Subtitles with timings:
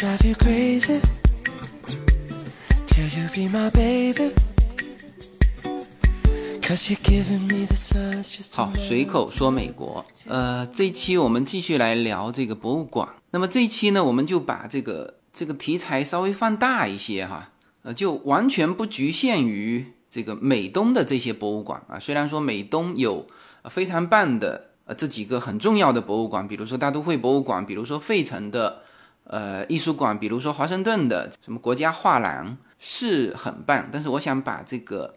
[0.00, 0.98] drive you crazy
[2.86, 4.32] till you be my baby.
[6.62, 10.02] Cause you're giving me the just 好，随口说美国。
[10.26, 13.06] 呃，这一期我们继续来聊这个博物馆。
[13.32, 17.50] 那么这一期呢，我们就把这个这个题材稍微放大一些哈，
[17.82, 21.98] 呃，就完全不局限于这个美东的这些博物馆啊。
[21.98, 23.26] 虽然说美东有
[23.64, 28.82] 非常棒的呃这几个很重要的博物馆，比如说大都会博物馆，比如说费城的
[29.24, 35.16] 呃艺术馆，比如说华盛顿的什么国家画廊是很棒，但是我想把这个。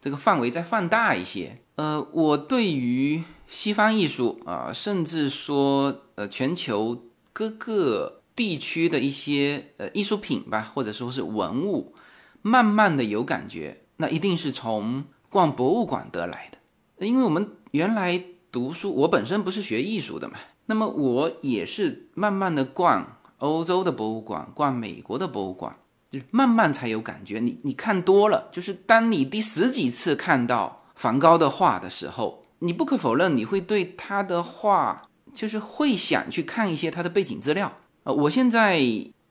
[0.00, 11.96] 这个范围再放大一些，呃，我对于西方艺术啊，甚至说呃全球各个地区的一些呃艺术品吧，或者说是文物，
[12.42, 17.04] 慢慢的有感觉，那一定是从逛博物馆得来的。
[17.04, 20.36] 因为我们原来读书，我本身不是学艺术的嘛，
[20.66, 25.76] 那么我也是慢慢的逛欧洲的博物馆，逛美国的博物馆。
[26.10, 35.02] 就慢慢才有感觉，你你看多了，就是当你第十几次看到梵高的画的时候，你不可否认你会对他的画，
[35.34, 37.70] 就是会想去看一些他的背景资料。
[38.04, 38.80] 呃，我现在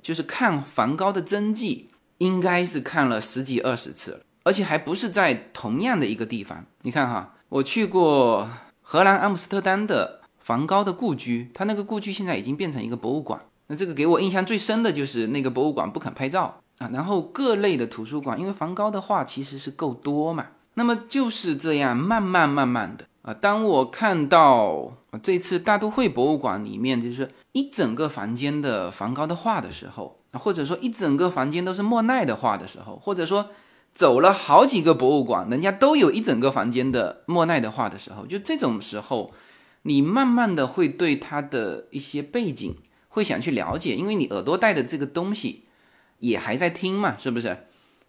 [0.04, 6.64] 就是看梵高的真迹，应该是看了十几二十次了，而且还不是在同样的一个地方。
[6.84, 8.48] 你看哈，我去过
[8.84, 13.42] 荷兰阿姆斯特丹的梵高的故居，他那个故居现在已经变成一个博物馆。
[13.68, 16.62] 那这个给我印象最深的就是那个博物馆不肯拍照。
[16.80, 23.34] 啊，然后各类的图书馆，因为梵高的画其实是够多嘛，那么就是这样慢慢慢慢的啊。
[23.34, 24.94] 当我看到
[25.24, 33.50] 这次大都会博物馆里面就是一整个房间的梵高的画的时候，或者说一整个房间都是莫奈的画的时候，或者说
[33.96, 39.34] 走了好几个博物馆，人家都有一整个房间的莫奈的画的时候，就这种时候，
[39.82, 42.76] 你慢慢的会对他的一些背景
[43.18, 45.64] 会想去了解，因为你耳朵带的这个东西。
[46.20, 47.56] 也还在听嘛，是不是？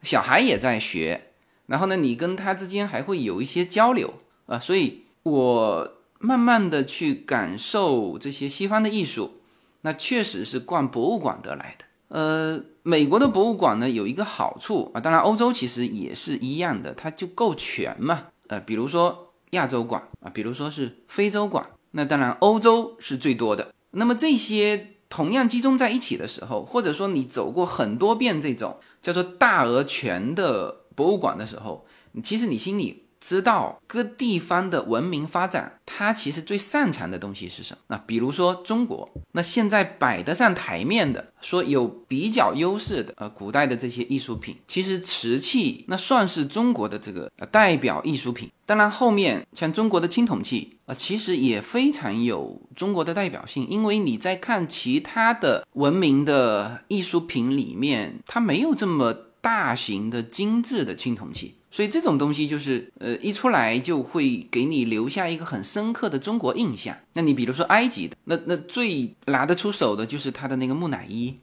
[0.03, 1.33] 小孩也在学，
[1.67, 4.15] 然后呢，你跟他之间还会有一些交流
[4.47, 9.43] 啊，所以我慢慢的去感受这些西方的艺术，
[9.83, 11.85] 那确实是逛博物馆得来的。
[12.09, 18.29] 呃，美国的博物馆呢有一个好处啊，当然欧洲其实也是一样的，它就够全嘛。
[18.47, 23.75] 呃，比如说亚洲馆啊，比如说是非洲馆，那当然欧洲是最多的。
[23.91, 24.95] 那么这些。
[25.09, 31.87] 同样集中在一起的时候，或者说你走过很多遍这种叫做大而全的博物馆的时候，
[32.23, 33.08] 其实你心里。
[33.21, 37.81] 知道各地方的文明发展，它其实最擅长的东西是什么？
[37.89, 48.51] 那比如说中国，那现在摆得上台面的，说有比较优势的，呃，古代的这些艺术品，其实瓷器那算是中国的这个代表艺术品。
[48.65, 61.55] 当然，后面像中国的青铜器啊，其实也非常有中国的代表性，因为你在看其他的文明的艺术品里面，它没有这么大型的精致的青铜器。
[61.79, 66.97] 所以这种东西就是，呃，一出来就会给你留下一个很深刻的中国印象。
[67.13, 71.37] 那你比如说埃及的，那那最拿得出手的就是他的那个木乃伊，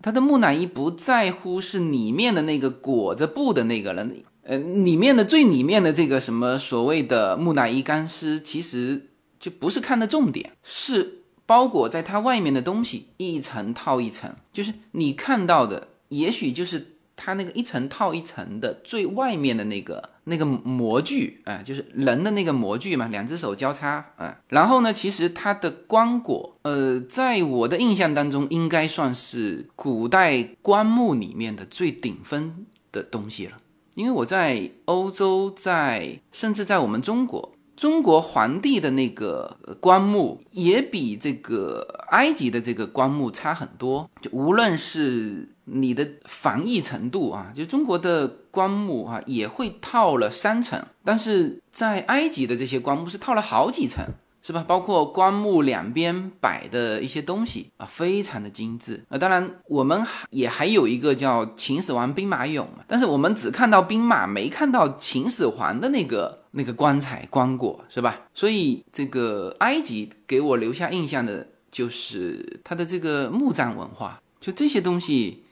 [0.00, 16.93] 他的木乃伊不在乎是里面的那个裹着布的那个人，呃，里面的最里面的这个什么所谓的木乃伊干尸，其实就不是看的重点，是包裹在它外面的东西一层套一层，就是你看到的，也许就是。
[17.16, 24.36] 它那个一层套一层的最外面的那个那个模具啊，就是人的那个模具嘛，两只手交叉啊。
[24.48, 33.56] 然后呢，其实它的棺椁，呃，在我的印象当中，应该算是古代棺木里面的最顶峰的东西了。
[33.94, 37.52] 因为我在欧洲，在甚至在我们中国。
[37.76, 54.04] 中国皇帝的那个棺木也比这个埃及的这个棺木差很多，就无论是你的防疫程度啊，就中国的棺木啊也会套了三层，但是在埃及的这些棺木是套了好几层。
[54.46, 54.62] 是吧？
[54.68, 59.02] 包括棺木两边摆的一些东西啊，非常的精致。
[59.08, 68.20] 啊当然，我们也还有一个叫秦始皇兵马俑，但是我们只看到兵马，没看到秦始皇的那个那个棺材棺椁，是吧？
[68.34, 75.43] 所以这个埃及给我留下印象的就是它的这个墓葬文化，就这些东西，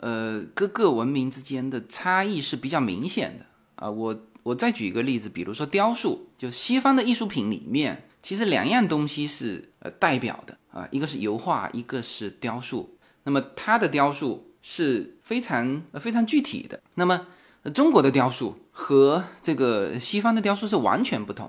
[0.00, 3.46] 呃，各个文明之间的差异是比较明显的
[3.76, 3.90] 啊。
[3.90, 8.04] 我我再举一个例子，比如说雕塑，就西方的艺术品里面。
[8.22, 12.98] 其实两样东西是呃代表的啊，一个是油画，一个是雕塑。
[13.22, 16.82] 那么它的雕塑是非常非常具体的。
[16.94, 17.24] 那么
[17.72, 21.48] 中国的雕塑和这个西方的雕塑是完全不同。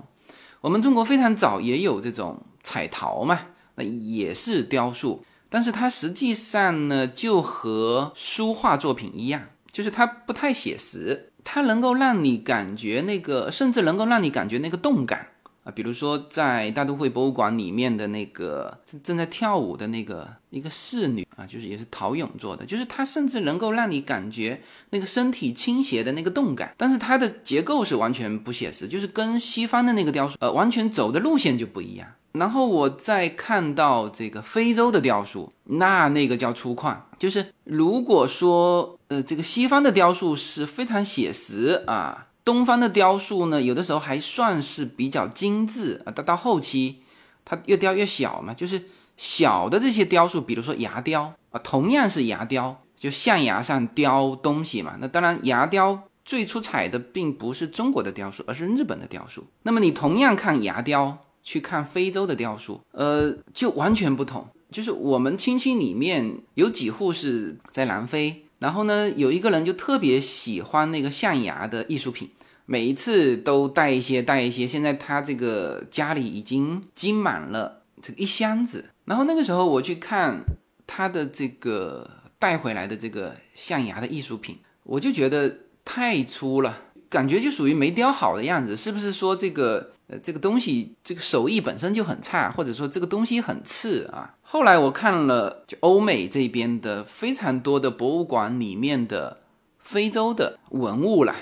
[0.60, 3.40] 我们中国非常早也有这种彩陶嘛，
[3.74, 5.24] 那也是雕塑。
[5.50, 9.42] 但是它实际上呢，就和书画作品一样，
[9.72, 15.28] 就是它不太写实，它能够让你感觉那个，甚至能够让你感觉那个动感。
[15.64, 32.08] 啊，比如说在大都会博物馆里面的那个正在跳舞的那个一个侍女啊，就是也是陶俑做的，就是它甚至能够让你感觉那个身体倾斜的那个动感，但是它的结构是完全不写实，就是跟西方的那个雕塑呃完全走的路线就不一样。
[32.38, 42.24] 然后我再看到这个非洲的雕塑，那那个叫粗犷，就是如果说呃这个西方的雕塑是非常写实啊。
[42.44, 47.00] 东方的雕塑呢，有的时候还算是比较精致啊，到到后期，
[47.44, 48.84] 它越雕越小嘛，就是
[49.18, 54.94] 小的这些雕塑，比如说牙雕啊，同样是牙雕，就象牙上雕东西嘛。
[54.98, 59.44] 那当然，牙雕最出彩的并不是中国的雕塑，而是日本的雕塑。
[59.64, 61.18] 那么你同样看牙雕，
[61.48, 64.46] 去看非洲的雕塑，呃，就完全不同。
[64.70, 68.44] 就是我们亲戚里面有几户是在南非。
[68.58, 72.28] 然后呢，有一个人就特别喜欢那个象牙的艺术品，
[72.66, 74.66] 每一次都带一些带一些。
[74.66, 78.84] 现在他这个家里已经积满了这个一箱子。
[79.06, 80.44] 然后那个时候我去看
[80.86, 86.76] 他的这个带回来的这个象牙的艺术品，我就觉得太粗了，
[87.08, 88.76] 感觉就属于没雕好的样子。
[88.76, 89.92] 是不是说这个？
[90.10, 94.34] 呃，这个东西这个手艺本身就很差，或者说这个东西很次啊。
[94.40, 99.42] 后来我看了就欧美这边的非常多的博物馆里面的
[99.78, 101.34] 非洲的文物了，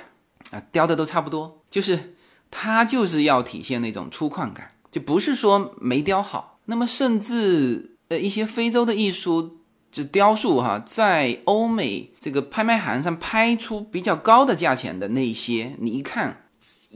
[0.50, 2.16] 啊，雕的都差不多，就是
[2.50, 6.58] 它就是要体现那种粗犷感，就不是说没雕好。
[6.64, 9.58] 那么甚至呃一些非洲的艺术
[9.92, 16.40] 就雕塑哈，在欧美这个拍卖行上拍出比较高的价钱的那些，你一看。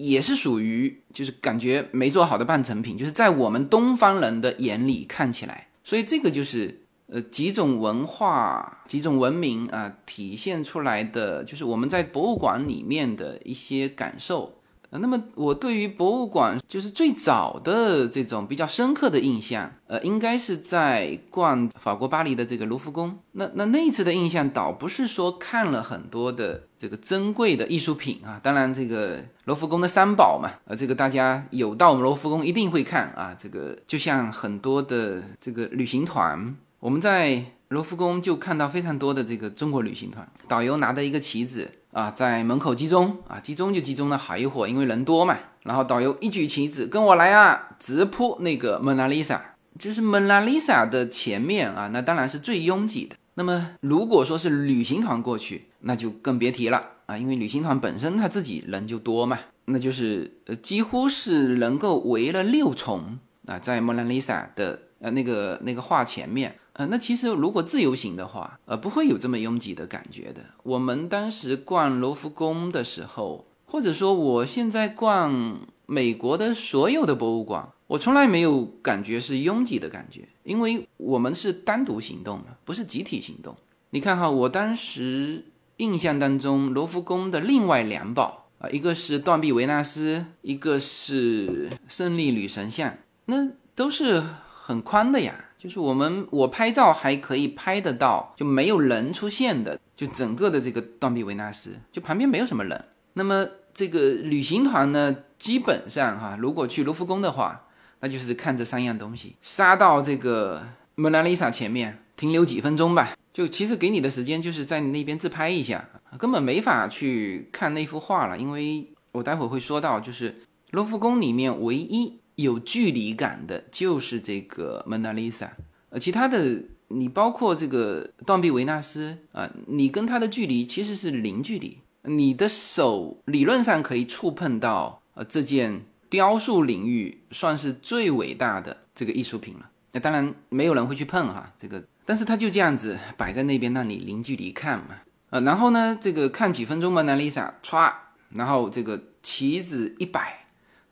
[0.00, 14.60] 也是属于就是感觉没做好的半成品，就是在我们东方人的眼里看起来，所以这个就是呃几种文化、几种文明啊体现出来的，就是我们在博物馆里面的一些感受。
[14.98, 23.16] 那么我对于博物馆就是最早的这种比较深刻的印象，呃，应该是在逛法国巴黎的这个卢浮宫。
[23.32, 33.32] 那那那一次的印象倒不是说看了很多的这个珍贵的艺术品啊，当然这个卢浮宫的三宝嘛，呃，这个大家有到我们卢浮宫一定会看啊。
[33.38, 41.70] 这个就像很多的这个旅行团，我们在卢浮宫就看到非常多的这个中国旅行团，导游拿着一个旗子。
[41.92, 45.37] 啊，在门口集中啊，集中就集中了好一会儿，因为人多嘛。
[45.64, 53.16] 然后导游一举旗子，跟我来啊，直扑那个蒙娜丽莎，就是蒙娜丽莎的前面啊，那当然是最拥挤的。
[53.34, 66.56] 那么如果说是旅行团过去，那就更别提了啊，因为旅行团本身他自己人就多嘛，那就是呃几乎是能够围了六重啊，在蒙娜丽莎的呃那个那个画前面。
[66.87, 70.41] 那其实如果自由行的话，呃，不会有这么拥挤的感觉的。
[70.62, 83.55] 我们当时逛罗浮宫的时候，或者说我现在逛美国的所有的博物馆，我从来没有感觉是拥挤的感觉，因为我们是单独行动的，不是集体行动。
[83.91, 85.44] 你看哈，我当时
[85.79, 92.94] 印象当中，罗浮宫的另外两宝啊，一个是断臂维纳斯，一个是胜利女神像，
[93.25, 95.47] 那都是很宽的呀。
[95.61, 102.83] 就是我们我拍照还可以拍得到，就没有人出现的，就整个的这个断臂维纳斯，就旁边没有什么人。
[103.12, 107.67] 那么这个旅行团呢，基本上哈，如果去卢浮宫的话，
[108.00, 110.62] 那就是看这三样东西，杀到这个
[110.95, 113.12] 蒙娜丽莎前面停留几分钟吧。
[113.31, 115.87] 就其实给你的时间就是在你那边自拍一下，
[116.17, 120.40] 根本没法去看那幅画了，因为我待会会说到，就是
[120.71, 122.19] 卢浮宫里面唯一。
[122.42, 125.50] 有距离感的就是这个蒙娜丽莎，
[125.90, 139.70] 呃，其他的你包括这个断臂维纳斯啊，你跟它的距离其实是零距离，你的手理论上可以触碰到呃这件雕塑领域算是最伟大的这个艺术品了。
[139.92, 144.97] 那当然没有人会去碰哈这个，但是它就这样子摆在那边让你零距离看嘛，
[145.30, 147.92] 呃，然后呢这个看几分钟蒙娜丽莎，歘，
[148.30, 150.39] 然后这个旗子一摆。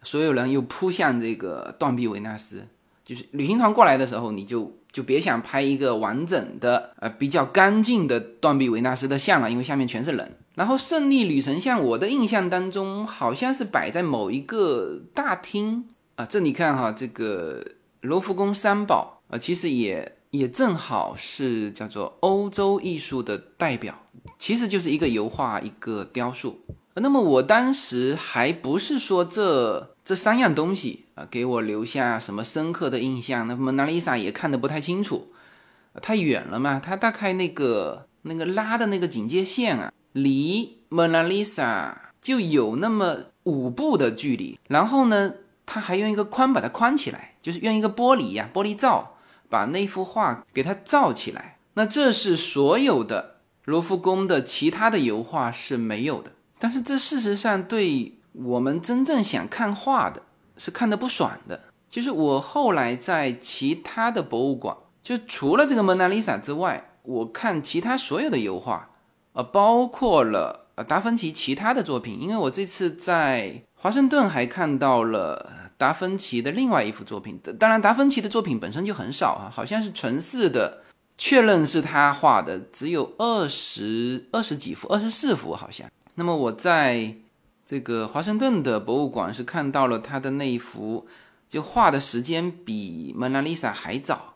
[0.09, 2.67] 所有人又扑向这个断臂维纳斯，
[3.05, 10.37] 就是旅行团过来的时候，你就就别想拍一个完整的、呃比较干净的断臂维纳斯的像了，因为下面全是人。
[10.55, 15.85] 然后胜利女神像，我的印象当中好像是摆在某一个大厅
[16.15, 16.25] 啊。
[16.25, 17.63] 这你看哈，这个
[18.01, 23.95] 罗浮宫三宝啊，其实也也正好是叫做欧洲艺术的代表，
[24.39, 26.59] 其实就是一个油画，一个雕塑。
[27.01, 35.33] 那么我当时还不是说这这三样东西啊给我留下什么深刻的印象，那蒙娜丽莎也看得不太清楚，
[36.01, 44.59] 太远了嘛，它大概那个那个拉的那个警戒线啊，离蒙娜丽莎就有那么五步的距离。
[44.69, 45.35] 然后呢，
[45.67, 49.17] 他还用一个框把它框起来，就是用一个玻璃呀，玻璃罩
[49.49, 51.59] 把那幅画给它罩起来。
[51.75, 56.33] 那这是所有的罗浮宫的其他的油画是没有的。
[56.59, 60.23] 但是这事实上对我们真正想看画的
[60.57, 61.61] 是看得不爽的。
[61.91, 68.91] 就是我后来在其他的博物馆，就除了这个蒙娜丽莎之外，我看其他所有的油画，
[69.33, 72.21] 呃，包括了呃达芬奇其他的作品。
[72.21, 77.41] 因为我这次在华盛顿还看到了达芬奇的另外一幅作品。
[77.59, 80.83] 当然，达芬奇的作品本身就很少啊，好像是纯四的，
[81.17, 85.89] 确认是他画的只有二十二十几幅，二十四幅好像。
[86.19, 87.15] 那么我在
[87.65, 91.09] 这个华盛顿的博物馆是看到了他的那一幅。
[91.49, 94.35] 就画的时间比蒙娜丽莎还早，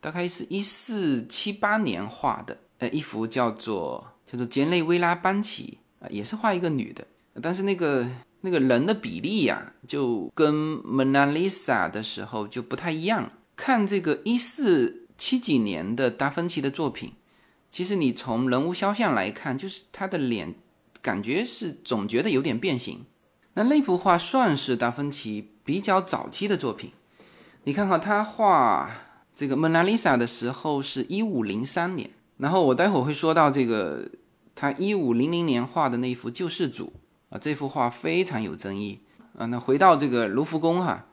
[0.00, 7.04] 大概是一四七八年画的，呃，一幅叫做叫做杰内维拉班奇啊，也是画一个女的，
[7.42, 8.06] 但是那个
[8.42, 13.32] 那个人的比例呀，就跟蒙娜丽莎的时候就不太一样。
[13.56, 17.14] 看这个一四七几年的达芬奇的作品，
[17.72, 20.54] 其实你从人物肖像来看，就是他的脸
[21.04, 23.04] 感觉是总觉得有点变形。
[23.52, 25.52] 那那幅画算是达芬奇。
[25.66, 26.92] 比较早期的作品，
[27.62, 28.90] 你看哈，他画
[29.34, 34.06] 这个蒙娜丽莎的时候是一五零三年，然后我待会儿会说到这个
[34.54, 36.92] 他一五零零年画的那幅救世主
[37.30, 39.00] 啊，这幅画非常有争议
[39.38, 39.46] 啊。
[39.46, 41.06] 那回到这个卢浮宫哈，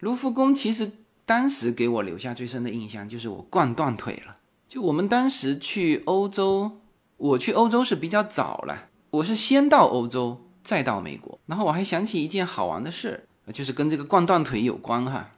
[0.00, 0.90] 卢浮宫其实
[1.24, 4.38] 当时给我留下最深的印象就是我逛断腿了。
[4.66, 6.80] 就我们当时去欧洲，
[7.16, 13.26] 我去欧洲是比较早了，我是先到欧洲再到美国，然后我还想起一件好玩的事。
[13.52, 15.30] 就是跟这个逛断腿有关哈，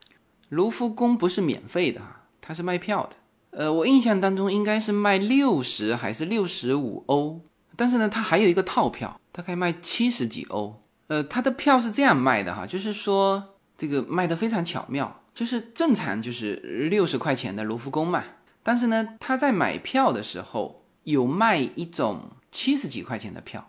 [0.51, 3.17] 卢浮宫不是免费的哈，它是卖票的。
[3.59, 7.41] 呃，我印象当中应该是卖六十还是六十五欧，
[7.75, 10.79] 但是呢，它还有一个套票，它可以卖七十几欧。
[11.07, 13.43] 呃，它的票是这样卖的哈，就是说
[13.79, 16.57] 这个卖的非常巧妙，就是正常就是
[16.91, 18.23] 六十块钱的卢浮宫嘛，
[18.63, 22.21] 但是呢，他在买票的时候有卖一种
[22.53, 23.69] 七十几块钱的票，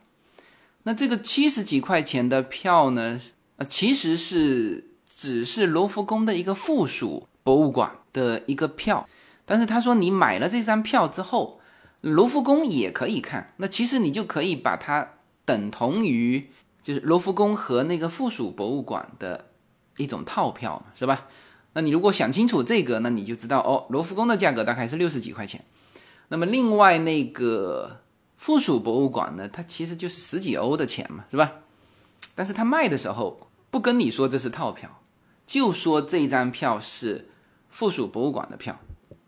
[0.84, 3.20] 那这个七十几块钱的票呢？
[3.56, 9.08] 呃，其实是只是罗浮宫的一个附属博物馆的一个票，
[9.46, 11.60] 但是他说你买了这张票之后，
[12.02, 15.08] 罗浮宫也可以看，那其实你就可以把它
[15.46, 16.50] 等同于
[16.82, 19.46] 就是罗浮宫和那个附属博物馆的
[19.98, 21.28] 一种套票，是吧？
[21.74, 25.64] 那你如果想清楚这个，那你就知道哦，罗浮宫的价格大概是六十几块钱，
[26.30, 28.02] 那么另外那个
[28.44, 31.50] 附属博物馆呢，它其实就是十几欧的钱嘛，是吧？
[32.36, 35.00] 但是他卖的时候不跟你说这是套票，
[35.48, 37.30] 就说这张票是
[37.70, 38.78] 附属博物馆的票，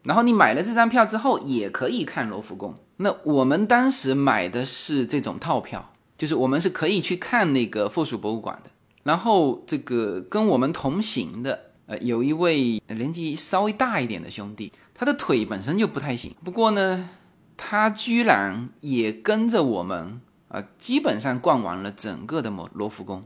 [0.04, 2.76] 然后你买了这张票之后也可以看罗浮宫。
[2.98, 8.70] 那我们当时买的是这种套票，就是我们是可以去看那个附属博物馆的。
[9.04, 17.10] 然后这个跟我们同行的呃有一位年纪稍微大一点的兄弟，他的腿本身就不太行，不过呢，
[17.58, 20.22] 他居然也跟着我们。
[20.48, 23.22] 啊，基本上逛完了整个的罗罗浮宫，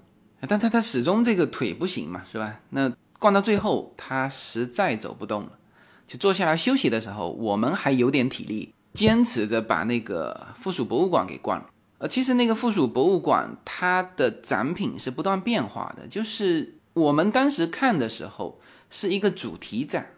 [0.47, 2.59] 但他他始终这个腿不行嘛，是吧？
[2.69, 5.51] 那逛到最后，他实在走不动了，
[6.07, 11.69] 就坐下来休息的时候，我们还有点体力，坚持着把那个附属博物馆给逛了。
[11.99, 18.59] 呃，其实那个附属博物馆它的展品是不断变化的，就是我们当时看的时候
[18.89, 20.09] 是一个主题展，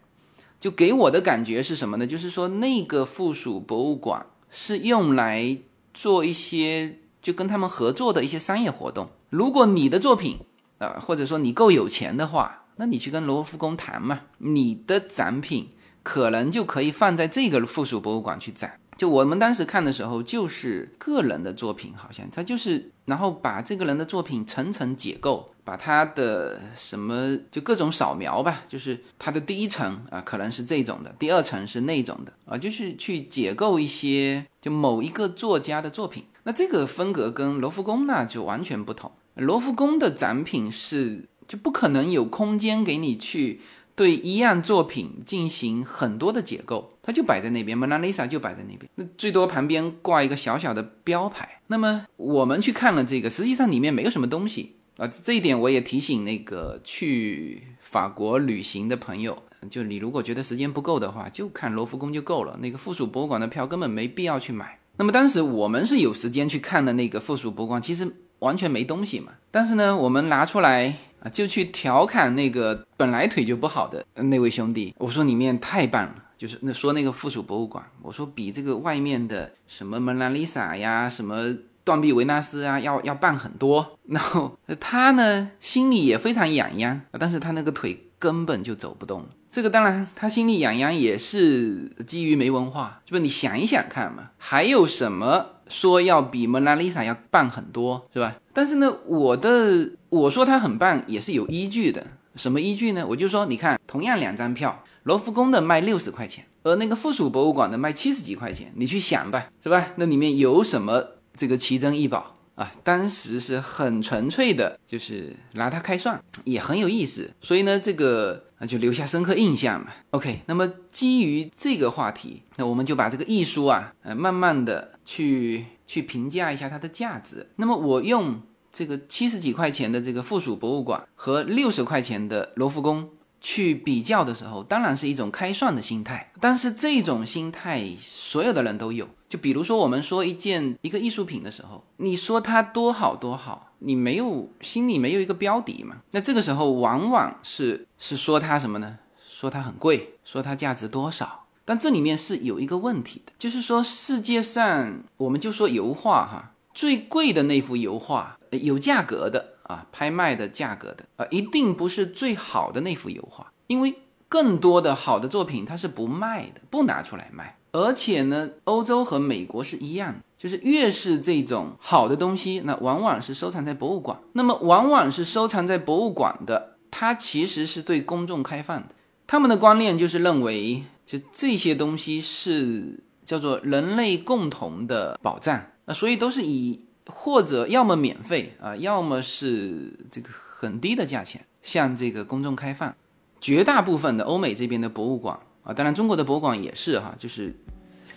[0.62, 2.08] 就给我的感觉是什么呢？
[2.08, 5.58] 就是说那个附属博物馆是用来
[5.94, 7.00] 做一些。
[7.22, 10.40] 就跟他们合作的一些商业活动，如果你的作品，
[10.80, 15.70] 啊，或者说你够有钱的话，那你去跟罗浮宫谈嘛，你的展品
[16.02, 18.80] 可能就可以放在这个附属博物馆去展。
[18.98, 36.26] 就我们当时看的时候，就是个人的作品，好像他就是，然后把这个人的作品层层解构，把他的什么就各种扫描吧，就是他的第一层啊，可能是这种的，第二层是那种的啊，就是去解构一些就某一个作家的作品。
[36.44, 39.12] 那这个风格跟罗浮宫那就完全不同。
[39.36, 43.62] 罗浮宫的展品是就不可能有空间给你去
[43.96, 51.60] 对一样作品进行很多的解构，它就摆在那边，蒙娜丽莎就摆在那边，那最多旁边挂一个小小的标牌。
[51.68, 55.08] 那么我们去看了这个，实际上里面没有什么东西啊。
[55.08, 62.58] 这一点我也提醒那个去法国旅行的朋友，就你如果觉得时间不够的话，就看罗浮宫就够了。
[62.62, 64.78] 那个附属博物馆的票根本没必要去买。
[64.98, 68.08] 那么当时我们是有时间去看的那个附属博物馆，其实
[68.40, 69.32] 完全没东西嘛。
[69.50, 74.94] 但是呢，我们拿出来啊，就去调侃那个本来腿就不好的那位兄弟。
[74.98, 84.00] 我说里面太棒了，就是那说那个附属博物馆，我说比这个外面的什么蒙娜丽莎呀，什么断臂维纳斯啊，要要棒很多。
[84.08, 89.24] 然后他呢心里也非常痒痒，但是他那个腿根本就走不动。
[89.52, 98.36] 这个当然他心里痒痒也是基于没文化，就不你想一想看嘛，还有什么说要比蒙娜丽莎要棒很多是吧？
[98.52, 103.06] 但是呢，我的我说他很棒也是有依据的，什么依据呢？
[103.08, 104.84] 我就说你看，同样两张票。
[105.04, 109.94] 罗浮宫的卖六十块钱，而那个附属博物馆的卖七十几块钱，你去想吧，是吧？
[109.96, 111.04] 那里面有什么
[111.36, 112.72] 这个奇珍异宝啊？
[112.84, 117.32] 当时是很纯粹的，就是拿它开涮，也很有意思。
[117.42, 119.88] 所以呢，这个啊就留下深刻印象嘛。
[120.12, 127.48] OK，那么基于这个话题，那我们就把这个艺术啊，呃，慢慢的去去评价一下它的价值。
[127.56, 128.40] 那么我用
[128.72, 133.10] 这个七十几块钱的这个附属博物馆和六十块钱的罗浮宫。
[133.42, 139.10] 去比较的时候，当然是一种开涮的心态，但是这种心态所有的人都有。
[139.28, 145.98] 就比如说，我们说一件一个艺术品的时候，你说它多好多好，你没有心里没有一个标底嘛？
[146.12, 149.00] 那这个时候往往是是说它什么呢？
[149.30, 151.46] 说它很贵，说它价值多少？
[151.64, 159.56] 但这里面是有一个问题的，就是说世界上，我们就说油画哈，最贵的那幅油画有价格的。
[159.72, 163.96] 啊，拍卖的价格的啊，一定不是最好的那幅油画，因为
[164.28, 167.58] 更多的好的作品它是不卖的，不拿出来卖。
[167.72, 174.20] 而且呢，欧洲和美国是一样，就是越是这种好的东西，那往往是收藏在博物馆。
[174.34, 178.90] 那么，往往是收藏在博物馆的，它其实是对公众开放的。
[179.26, 186.82] 他们的观念就是认为，就这些东西是叫做人类共同的宝藏，那所以都是以。
[187.08, 192.96] 或者要么免费啊，要么是这个很低的价钱，向这个公众开放。
[193.40, 197.56] 绝大部分的欧美这边的博物馆啊，当然中国的博物馆也是哈，就是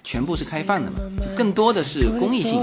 [0.03, 0.99] 全部是开放的嘛，
[1.35, 2.63] 更多的是公益性。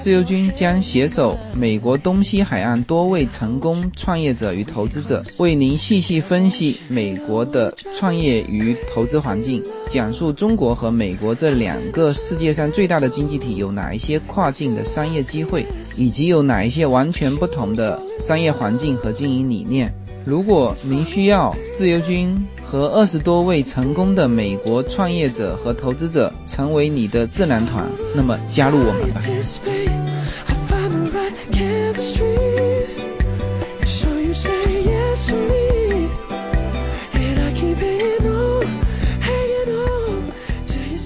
[0.00, 19.92] 自由军将携手美国东西海岸多位成功创业者与投资者，为您细细分析美国的创业与投资环境，讲述中国和美国这两个世界上最大的经济体有哪一些跨境的商业机会，以及有哪一些完全不同的商业环境和经营理念。
[20.26, 29.20] 如果您需要自由军和二十多位成功的美国创业者和投资者成为你的智囊团，那么加入我们吧。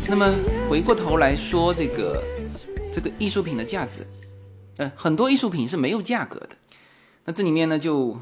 [0.09, 0.35] 那么
[0.71, 2.23] 回过头来说，这个
[2.91, 3.99] 这个艺术品的价值，
[4.79, 6.49] 呃，很多艺术品是没有价格的。
[7.27, 8.19] 那这里面呢，就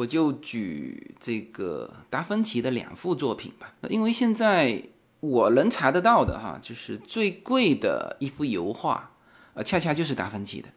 [0.00, 4.82] 我就举这个达芬奇的两幅作品吧，因为现在
[5.20, 9.10] 我能查得到的哈，就是最贵的一幅油画，
[9.52, 10.68] 呃，恰恰就是达芬奇的，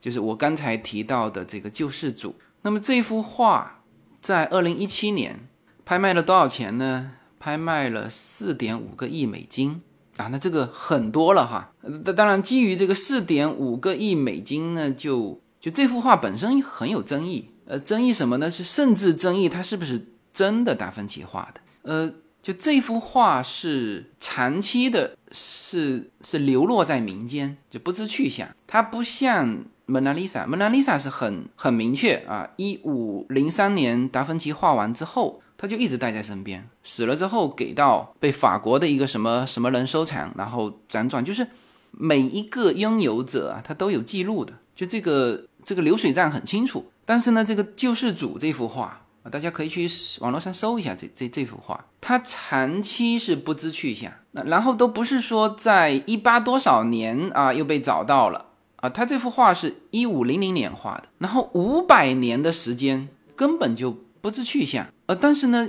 [0.00, 2.36] 就是我刚才提到的这个救世主。
[2.62, 3.82] 那么这幅画
[4.20, 5.48] 在二零一七年
[5.84, 7.14] 拍卖了多少钱呢？
[7.40, 9.82] 拍卖了四点五个亿美金。
[10.18, 11.72] 啊，那这个很多了哈。
[11.80, 17.48] 那当然，基于这个四点五个亿美金呢，就就这幅画本身很有争议。
[17.66, 18.50] 呃，争议什么呢？
[18.50, 21.60] 是甚至争议它是不是真的达芬奇画的？
[21.82, 28.48] 呃，就这幅画是长期的，是是流落在民间，就不知去向。
[28.66, 35.40] 它不像蒙娜丽莎，蒙娜丽莎是很很明确啊，一五零三年达芬奇画完之后。
[35.54, 41.46] 他就一直带在身边，死了之后给到被法国的一个什么什么人收藏，然后辗转，就是
[41.92, 46.84] 每一个拥有者啊，他都有记录的，就这个这个流水账很清楚。
[47.04, 49.88] 但是呢，这个救世主这幅画啊，大家可以去
[50.20, 63.96] 网络上搜一下这这这幅画，它长期是不知去向，那然后都不是说在一八多少年啊又被找到了啊，他这幅画是一五零零年画的，然后五百年的时间根本就。
[64.22, 65.68] 不知去向，呃，但是呢，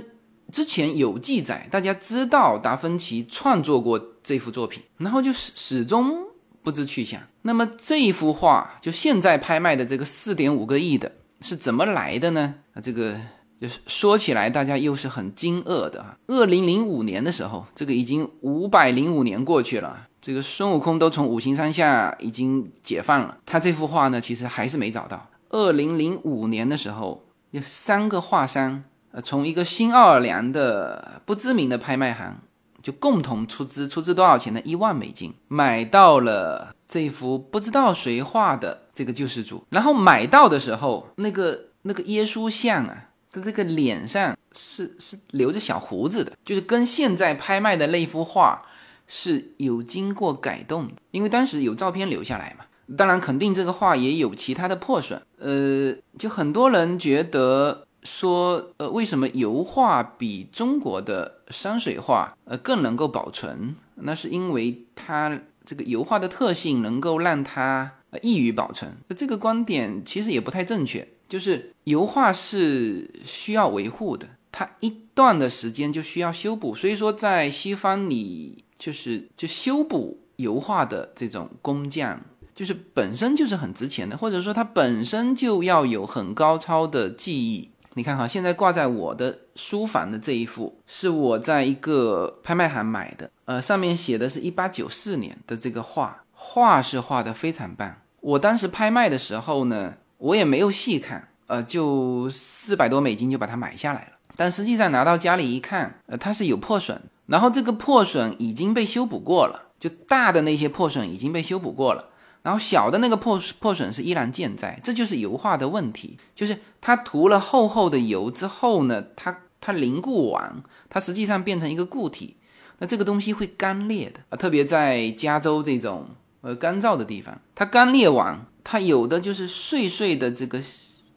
[0.52, 6.16] 之前有记载，大家知道达芬奇创作过这幅作品，然后就始始终
[6.62, 7.20] 不知去向。
[7.42, 11.10] 那么这一幅画，就现在拍卖的这个四点五个亿的，
[11.44, 12.54] 是怎么来的呢？
[12.72, 13.14] 啊，这个
[13.60, 16.16] 就是说起来，大家又是很惊愕的啊。
[16.26, 25.28] 二零零五年的时候，这个已经五百零五年过去了，这个孙悟空都从五行山下已经解放了，他这幅画呢，其实还是没找到。
[25.50, 32.38] 二零零五年的时候，有三个画商，呃，从一个新奥尔良的不知名的拍卖行，
[32.82, 34.62] 就共同出资，出资多少钱呢？
[34.64, 39.64] 一万美金，买到了这幅不知道谁画的这个救世主。
[39.70, 48.58] 然后买到的时候，那个那个耶稣像啊，他这个脸上是是留着小胡子的，就是跟现在拍卖的那幅画
[49.06, 52.64] 是有经过改动的，因为当时有照片留下来嘛。
[52.98, 55.20] 当然，肯定这个画也有其他的破损。
[55.38, 63.74] 呃，就很多人觉得说，呃，为什么油画比中国的山水画呃更能够保存？
[63.94, 67.90] 那是因为它这个油画的特性能够让它
[68.22, 68.90] 易于保存。
[69.08, 76.74] 那这个观点其实也不太正确，就是油画是需要维护的，它一段的时间就需要修补。
[76.74, 82.20] 所以说，在西方，你就是就修补油画的这种工匠。
[82.54, 87.68] 就是本身就是很值钱的，或者说它本身就要有很高超的技艺。
[87.94, 97.96] 你看哈，现在挂在我的书房的这一幅，是我在一个拍卖行买的，呃，上面写的是一八九四年的这个画，画是画的非常棒。
[98.24, 104.12] 我当时拍卖的时候呢，我也没有细看，呃，就四百多美金就把它买下来了。
[104.34, 112.08] 但实际上拿到家里一看，呃，它是有破损，然后这个破损已经被修补过了，就大的那些破损已经被修补过了。
[112.42, 122.38] 然后小的那个破破损是依然健在，这就是油画的问题，就是它涂了厚厚的油之后呢，它它凝固完，它实际上变成一个固体，
[122.78, 126.08] 那这个东西会干裂的啊，特别在加州这种
[126.44, 130.60] 呃干燥的地方，它干裂完，它有的就是碎碎的这个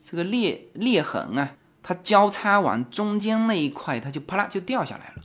[0.03, 5.23] 这个裂裂痕啊，它交叉完中间那一块，它就啪啦就掉下来了，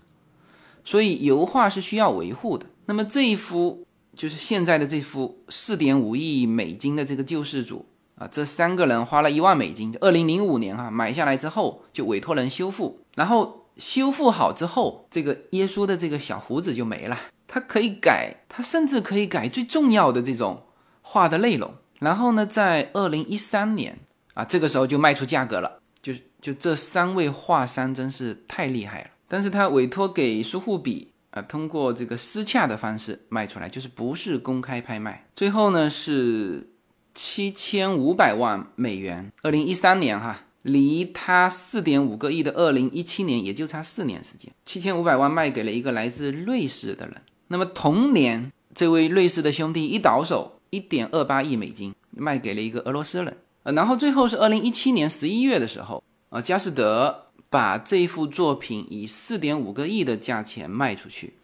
[0.85, 2.67] 所以油画是需要维护的。
[2.87, 3.87] 那么这一幅。
[4.15, 7.87] 就是现在的这幅四点五亿美金的这个救世主
[8.17, 17.19] 啊，这三个人花了一万美金，二零零五年哈买下来之后就委托人修复，然后修复好之后，这个耶稣的这个小胡子就没了。
[17.47, 20.67] 他可以改，他甚至可以改最重要的这种
[21.03, 21.75] 画的内容。
[22.01, 23.99] 然后呢，在二零一三年
[24.35, 25.81] 啊，这个时候就卖出价格了。
[26.03, 31.09] 就就这三位画商真是太厉害了，但是他委托给苏富比。
[31.33, 35.25] 啊，通过这个私洽的方式卖出来，就是不是公开拍卖。
[35.35, 36.69] 最后呢是
[37.15, 39.33] 七千五百万美元。
[39.41, 44.53] 二零一三年哈，离他四点五个亿的二零一七年也就差四年时间。
[44.65, 47.17] 七千五百万卖给了一个来自瑞士的人。
[47.49, 53.37] 那么同年，这位瑞士的兄弟一倒手，一点二八亿美金卖给了一个俄罗斯人。
[53.63, 57.27] 呃，然后最后是二零一七年十一月的时候，啊，佳士得。
[57.53, 61.35] 把这幅作品以四点五个亿的价钱卖出去，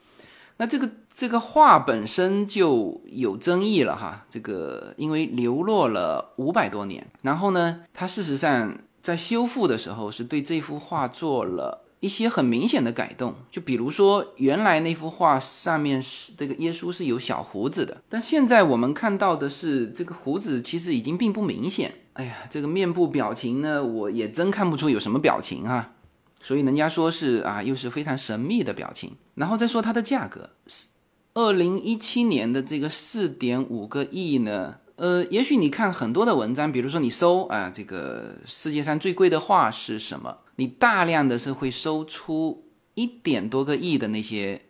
[0.57, 4.25] 那这个这个画本身就有争议了哈。
[4.27, 8.75] 这个因为流落了五百多年，然后呢，它事实上
[9.09, 21.95] 在修复的时候是对这幅画做了一些很明显的改动，就比如说原来那幅画上面是这个耶稣是有小胡子的，但现在我们看到的是这个胡子其实已经并不明显。
[22.13, 25.95] 哎呀，这个面部表情呢，我也真看不出有什么表情哈。
[26.43, 29.17] 所以人家说是啊，又是非常神秘的表情。
[29.37, 30.89] 然后再说它的价格，是
[31.33, 44.61] 二零一七年的这个四点五个亿呢，呃，也许你看很多的文章，比如说你搜啊，这个世界上最贵的画是什么，你大量的是会搜出一点多个亿的那些，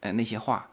[0.00, 0.70] 呃，那些画，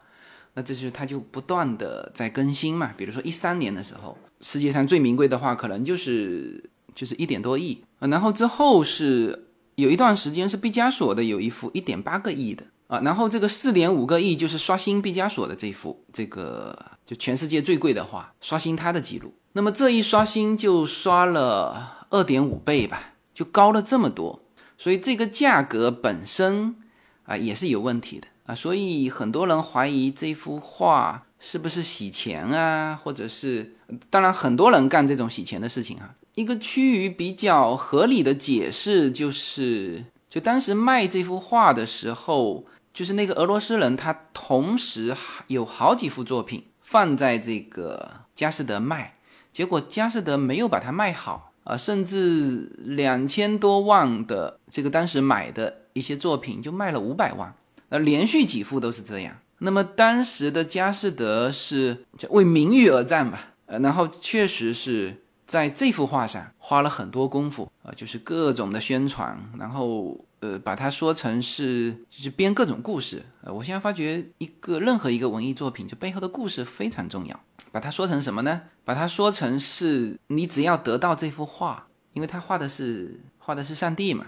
[0.52, 2.92] 那这是它就不断的在更新嘛。
[2.96, 6.62] 比如说一三年的时候，世界上最名贵的画可能就是
[6.94, 9.42] 就是一点多亿，然后之后是。
[9.76, 16.74] 有一段时间是毕加索的有一幅一点八个亿的啊，然后这个四点五个亿就是刷新毕加索的这幅，这个
[17.06, 19.32] 就全世界最贵的画，刷新他的记录。
[19.52, 24.42] 那么这一刷新就刷了二点五倍吧，就高了这么多，
[24.76, 26.76] 所以这个价格本身
[27.24, 33.76] 啊也是有问题的啊，所以很多人怀疑这幅画是不是洗钱啊，或者是
[34.10, 36.14] 当然很多人干这种洗钱的事情啊。
[36.34, 45.16] 一个趋于比较合理的解释就是，就当时卖这幅画的时候，就是那个俄罗斯人，他同时
[45.46, 49.16] 有好几幅作品放在这个佳士得卖，
[49.52, 57.52] 结果佳士得没有把它卖好啊，甚至两千多万的这个当时买的一些作品就卖了五百万，
[57.88, 59.36] 呃，连续几幅都是这样。
[59.58, 65.22] 那么当时的佳士得是为名誉而战吧，呃，然后确实是。
[65.46, 73.24] 在这幅画上花了很多功夫啊，就是各种的宣传，然后呃把它说成是就是编各种故事。
[73.42, 77.40] 呃，我现在发觉一个任何一个文艺作品，就背后的故事非常重要。
[77.72, 78.62] 把它说成什么呢？
[78.84, 84.26] 把它说成是你只要得到这幅画，因为他画的是画的是上帝嘛，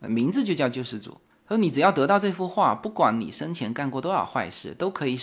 [0.00, 1.18] 名字就叫救世主。
[1.46, 5.16] 他说你只要得到这幅画，不管你生前干过多少坏事，都可以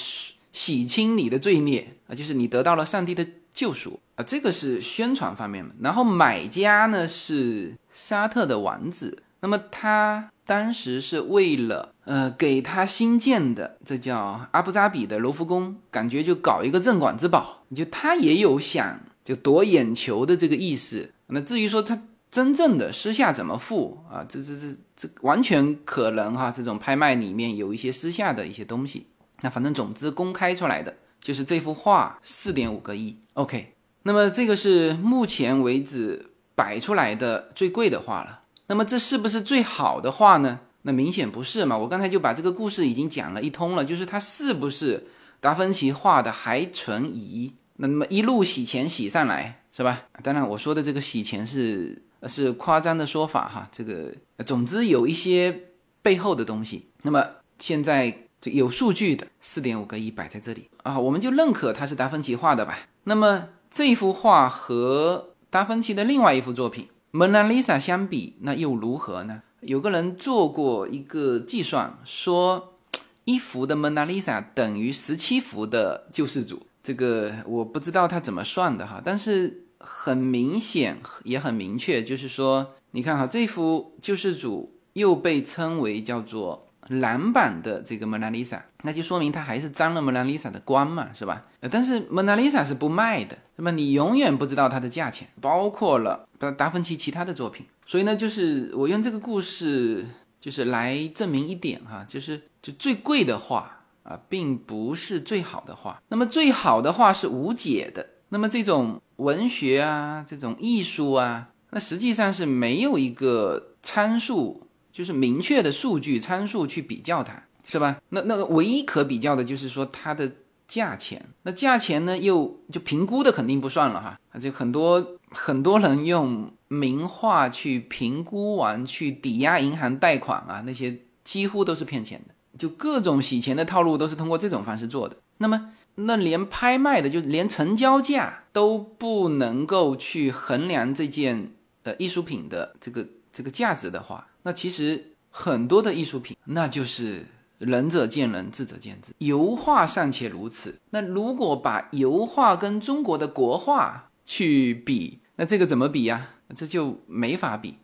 [0.51, 5.71] 洗清你的罪孽啊，就是你得到了上帝的救赎啊，这个是宣传方面嘛。
[5.79, 21.11] 然后买家呢是沙特的王子，那么他当时是为了呃给他新建的这叫阿布扎比的罗浮宫，感觉就搞一个镇馆之宝，就他也有想就夺眼球的这个意思。
[21.27, 29.07] 那至于说他真正的私下怎么付啊，这这这这完全可能哈，这种拍卖里面有一些私下的一些东西。
[29.41, 33.73] 那反正总之公开出来的就是这幅画四点五个亿，OK。
[34.03, 38.40] 那么这个是目前为止摆出来的最贵的画了。
[38.71, 40.61] 那么这是不是最好的画呢？
[40.83, 41.77] 那明显不是嘛。
[41.77, 45.07] 我刚才就把这个故事已经讲了一通了，就是它是不是
[45.41, 47.51] 达芬奇画的还存疑？
[47.75, 50.03] 那么一路洗钱洗上来是吧？
[50.23, 53.67] 当然我说的这个洗钱是是夸张的说法哈。
[53.73, 54.13] 这个
[54.45, 55.63] 总之有一些
[56.01, 56.87] 背后的东西。
[57.01, 57.27] 那么
[57.59, 58.17] 现在。
[58.43, 62.75] 这有数据的四点五个亿摆在这里啊，我们就认可它是达芬奇画的吧。
[63.03, 69.43] 那么这幅画和达芬奇的另外一幅作品《蒙娜丽莎》相比，那又如何呢？
[69.59, 72.73] 有个人做过一个计算，说
[73.25, 76.65] 一幅的蒙娜丽莎等于十七幅的救世主。
[76.81, 86.67] 这个我不知道他怎么算的哈，但是很明显也很明确，就是说，你看哈，这幅救世主又被称为叫做。
[86.87, 91.45] 蓝版的这个蒙娜丽莎，那就说明它还是沾了蒙娜丽莎的光嘛，是吧？
[91.61, 97.63] 呃，但是蒙娜丽莎是不卖的，那么你永远不知道它的价钱，包括了达达芬奇其他的作品。
[97.85, 100.03] 所以呢，就是我用这个故事，
[100.39, 106.01] 就是来证明一点哈，就是就最贵的画啊，并不是最好的画。
[106.07, 108.03] 那么最好的画是无解的。
[108.29, 114.67] 那么这种文学啊，这种艺术啊，那实际上是没有一个参数。
[114.91, 118.01] 就是明确的数据参数去比较它，是吧？
[118.09, 120.29] 那那个唯一可比较的就是说它的
[120.71, 121.21] 价钱。
[121.43, 124.17] 那价钱呢，又就评估的肯定不算了哈。
[124.39, 132.33] 就很多很多人用名画去评估完去抵押银行贷款啊，那些几乎都是骗钱的。
[132.57, 135.17] 就各种洗钱的套路都是通过这种方式做的。
[135.39, 141.51] 那么，那连拍卖的，就连成交价都不能够去衡量这件
[141.83, 144.29] 呃艺术品的这个这个价值的话。
[144.43, 147.25] 那其实很多的艺术品，那就是
[147.61, 149.13] 仁者见仁，智者见智。
[149.19, 156.29] 油画尚且如此，那如果把油画跟中国的国画去比，那这个怎么比呀？
[156.55, 157.75] 这就没法比。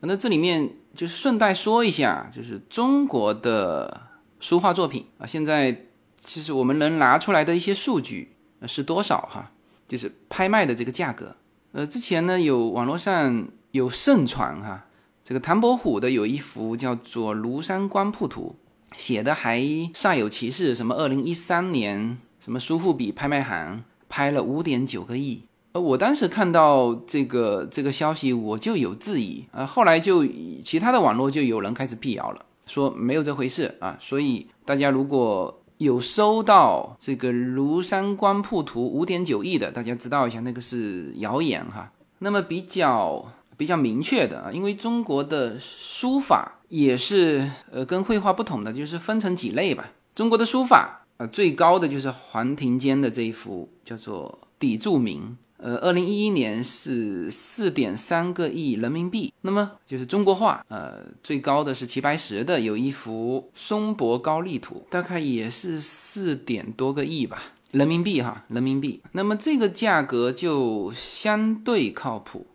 [0.00, 4.02] 那这里面就是顺带说一下，就是中国的
[4.38, 5.86] 书画作品啊，现在
[6.20, 9.50] 其实我们能拿出来的一些数据是多少哈？
[9.88, 11.34] 就是拍卖的这个价格。
[11.72, 14.86] 呃，之前呢有网络上有盛传哈。
[15.24, 18.56] 这个唐伯虎的有一幅叫做《庐山观瀑图》，
[18.96, 19.60] 写的还
[19.92, 25.42] 煞有其事，什么二零一三年什么苏富比拍卖行拍了五点九个亿。
[25.72, 29.66] 呃，我当时看到这个这个消息，我就有质疑啊。
[29.66, 30.26] 后来就
[30.62, 33.98] 其他的网络就有人开始辟谣了，说没有这回事啊。
[34.00, 41.90] 所以大家如果有收到这个《庐山观瀑图》五点九亿的，大家知道一下，那个是谣言哈。
[42.20, 43.24] 那么比较。
[43.56, 49.92] 比较明确的啊，因为中国的书法也是呃跟绘画不同的，就是分成几类吧。
[50.12, 59.32] 中国的书法呃最高的就是黄庭坚的这一幅叫做《砥柱铭》，呃，二零一一年是四点三个亿人民币。
[59.42, 69.00] 那么就是中国画呃最高的是齐白石的有一幅《松柏高丽图》，大概也是四点多个亿吧人民币哈人民币。
[69.12, 72.46] 那么这个价格就相对靠谱。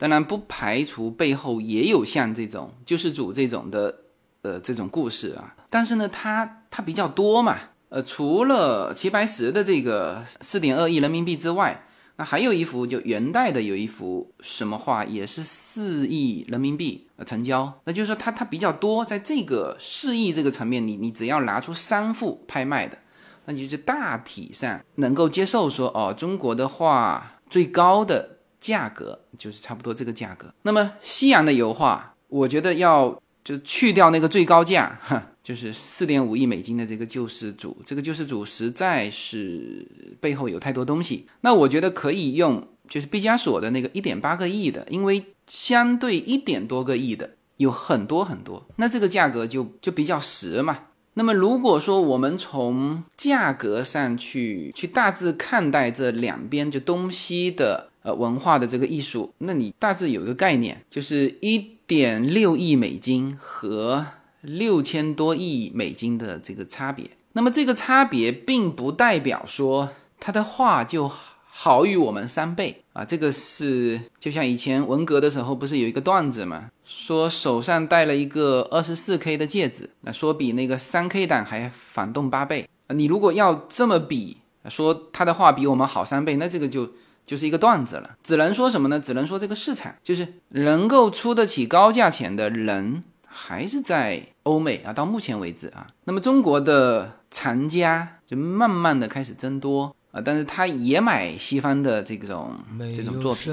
[0.00, 3.94] 当然不排除背后也有像这种救世主这种的，
[4.40, 5.54] 呃，这种故事啊。
[5.68, 7.58] 但是呢，它它比较多嘛，
[7.90, 11.84] 呃，除了齐白石的这个四点二亿人民币之外，
[12.16, 17.70] 那还有一幅就元代的有一幅什么画，也是四亿人民币成交。
[17.84, 22.96] 那就是说它它比较多，在这个四亿这个层面，你你只要拿出三幅拍卖的，
[23.44, 28.38] 那你就大体上能够接受说，哦，中国的画最高的。
[28.60, 30.52] 价格就是差不多这个价格。
[30.62, 39.86] 那么西洋的油画，我觉得要就去掉那个最高价，哈，就是四点五亿美金的这个救世主，这个救世主实在是
[40.20, 41.26] 背后有太多东西。
[41.40, 50.78] 那我觉得可以用就是毕加索的那个一点八个亿的，因为相对一点多个亿的有很多很多，那这个价格就就比较实嘛。
[51.14, 64.06] 那么如果说我们从价格上去去大致看待这两边就东西的呃文化的这个艺术，那你大致有一个概念，就是一点六亿美金和
[64.40, 67.10] 六千多亿美金的这个差别。
[67.32, 71.10] 那么这个差别并不代表说他的画就。
[71.52, 73.04] 好于我们三倍啊！
[73.04, 76.70] 这个是就像以前文革的时候，不是有一个段子吗？
[76.86, 82.66] 说手上戴了一个二十四 K 的戒指，那说比那个三 K 党还反动八倍！
[82.94, 84.38] 你如果要这么比，
[84.70, 86.88] 说他的画比我们好三倍，那这个就
[87.30, 88.10] 就是一个段子了。
[88.24, 88.98] 只能说什么呢？
[88.98, 94.92] 只能说这个市场就是能够出得起高价钱的人还是在欧美啊。
[94.92, 99.94] 到目前为止啊，那么中国的藏家就慢慢的开始增多。
[100.10, 102.52] 啊，但是他也买西方的这种
[102.96, 103.52] 这种作品。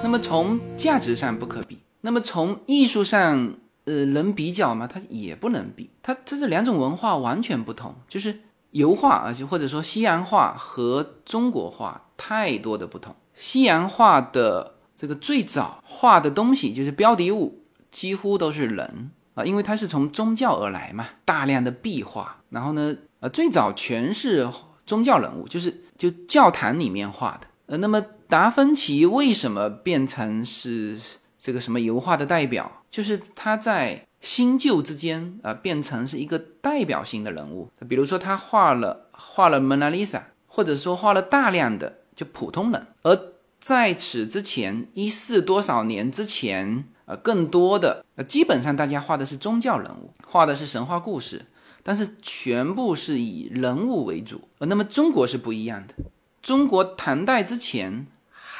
[0.00, 4.86] 那么从价值上不可比，那么从艺术上，呃，能比较吗？
[4.86, 7.94] 它也不能比，它这是两种文化完全不同。
[8.08, 13.14] 就是油画啊，就或者说西洋画和中国画太多的不同。
[13.34, 19.10] 西洋画的这个最早画的东西就是标的物，几乎都是人。
[19.34, 24.48] 啊，因为它是从宗教而来嘛，大量的壁画，然后呢，呃，最早全是
[24.86, 27.46] 宗教人物，就是就教堂里面画的。
[27.66, 30.98] 呃，那么达芬奇为什么变成是
[31.38, 32.82] 这个什么油画的代表？
[32.90, 37.70] 就是他在新旧之间啊，变成是一个代表性的人物。
[37.88, 42.86] 比如说他画了画了蒙娜丽莎，或者说画了大量的就普通人。
[43.02, 46.84] 而在此之前，一四多少年之前。
[47.08, 51.46] 呃，更多的呃，基本上大家画的是宗教人物，画的是神话故事，
[51.82, 54.42] 但是全部是以人物为主。
[54.58, 55.94] 呃，那么中国是不一样的，
[56.42, 58.06] 中国唐代之前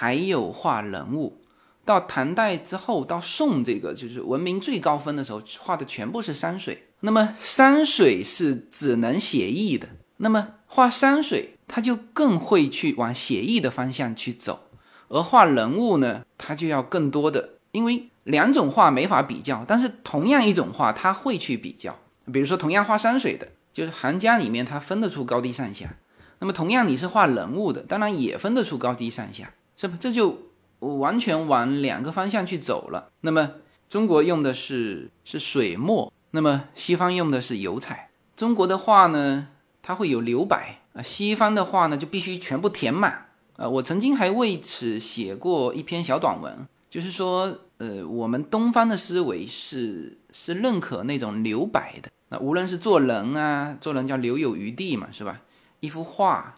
[0.00, 1.40] 还有画人物，
[1.84, 6.84] 到唐代之后，到宋这个就是文明最高峰的时候，画的全部是山水。
[7.00, 14.60] 那么山水是只能写意的，那么画山水，他就更会去往写意的方向去走，
[15.08, 18.08] 而画人物呢，他就要更多的，因为。
[18.22, 21.98] 两种画没法比较，但是同样一种画，他会去比较。
[22.30, 25.96] 比如说，同样画山水的，就是行家里面他分得出高低上下。
[26.38, 29.96] 那么，同样你是画人物的，当然也分得出高低上下，是吧？
[29.98, 30.36] 这就
[30.80, 33.10] 完全往两个方向去走了。
[33.22, 33.52] 那么，
[33.88, 38.10] 中国用的是是水墨，那么西方用的是油彩。
[38.36, 39.48] 中国的画呢，
[39.80, 43.66] 它会有留白啊；西方的画呢，就必须全部填满啊。
[43.66, 47.56] 我曾经还为此写过一篇小短文，就是说。
[47.78, 52.10] 呃，我们东方的思维是是认可那种留白的。
[52.28, 55.40] 那无论是做人啊，做人叫留有余地嘛，是吧？
[55.78, 56.56] 一幅画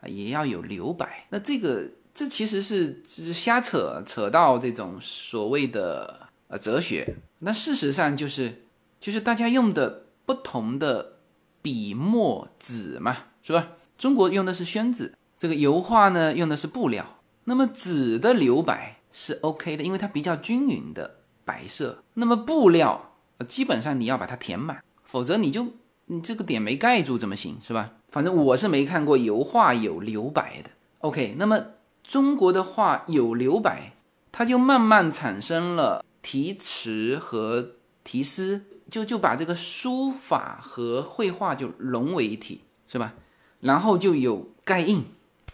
[0.00, 1.26] 啊，也要有留白。
[1.30, 7.16] 那这个这其实是是瞎扯，扯到这种所谓的呃哲学。
[7.40, 8.62] 那事实上就是
[9.00, 11.18] 就是大家用的不同的
[11.62, 13.68] 笔墨纸嘛，是吧？
[13.96, 17.04] 中国用的是宣纸，这个油画呢用的是布料。
[17.44, 18.96] 那么纸的留白。
[19.12, 22.04] 是 OK 的，因为它比较均匀的白色。
[22.14, 23.16] 那么布料，
[23.48, 25.66] 基本上你要把它填满，否则你就
[26.06, 27.90] 你这个点没盖住怎么行，是吧？
[28.10, 30.70] 反正我是没看过油画有留白的。
[31.00, 31.60] OK，那么
[32.10, 33.92] 中国的画有留白，
[34.32, 43.14] 它就慢慢产生了题词和题诗，就就把这个书法和绘画就融为一体，是吧？
[43.60, 45.04] 然后就有盖印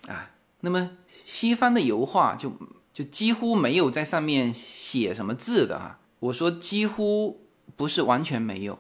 [0.09, 0.31] 啊。
[0.61, 2.55] 那么西方的油画就。
[2.95, 7.43] 就几乎没有在上面写什么字的啊，我说几乎
[7.77, 8.79] 不是完全没有，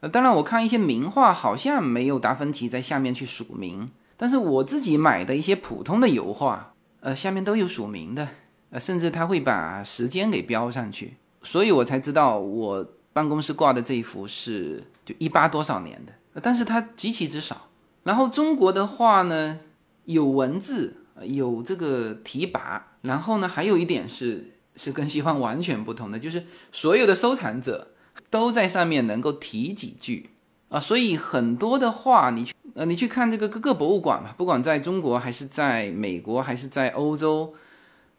[0.00, 8.28] 呃，当然我看一些名画好像没有达芬奇在下面去署名，但是我自己买的一些普通的油画，呃，下面都有署名的，
[8.70, 17.68] 呃，甚至他会把时间给标上去，所以我才知道我办公室挂的这一幅是就一八多少年的，但是它极其之少。
[18.02, 19.58] 然后中国的画呢，
[20.04, 27.92] 有文字，有这个题跋，然后呢，还有一点是是跟西方完全不同的，就是所有的收藏者
[28.30, 30.30] 都在上面能够提几句
[30.68, 37.54] 啊，所以很多的画，你去呃，你去看这个各个博物馆嘛，不管在中国还是在美国还是在欧洲，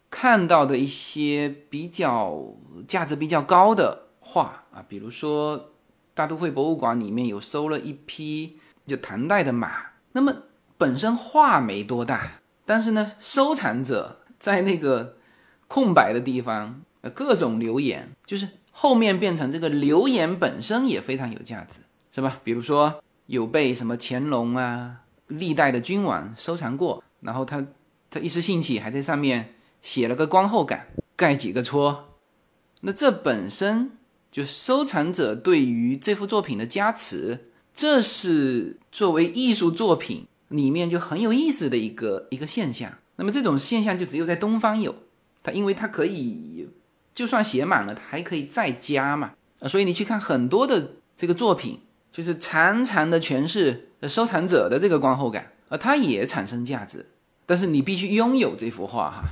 [0.09, 2.43] 看到的一些比较
[2.87, 5.71] 价值比较高的画啊，比如说
[6.13, 8.57] 大都会博物馆里面有收了一批。
[8.87, 10.33] 就唐代的马，那么
[10.75, 15.15] 本身画没多大，但是呢，收藏者在那个
[15.67, 21.81] 空白的地方，呃，各种留言，就是后面变成这个留言本身也非常有价值，
[22.19, 22.41] 是吧？
[22.43, 27.65] 比如说有被什么乾隆啊，历代的君王收藏过，然后他
[28.11, 32.03] 他一时兴起还在上面写了个观后感，盖几个戳，
[32.81, 33.91] 那这本身
[34.29, 37.45] 就收藏者对于这幅作品的加持。
[37.73, 42.91] 这是作为艺术作品里面就很有意思的一个一个现象。
[43.15, 44.93] 那么这种现象就只有在东方有，
[45.41, 46.67] 它因为它可以
[47.15, 49.31] 就算写满了，它还可以再加嘛。
[49.61, 51.79] 啊，所以你去看很多的这个作品，
[52.19, 57.05] 就是长长的诠释收藏者的这个观后感，而，它也产生价值。
[57.45, 59.23] 但是你必须拥有这幅画哈。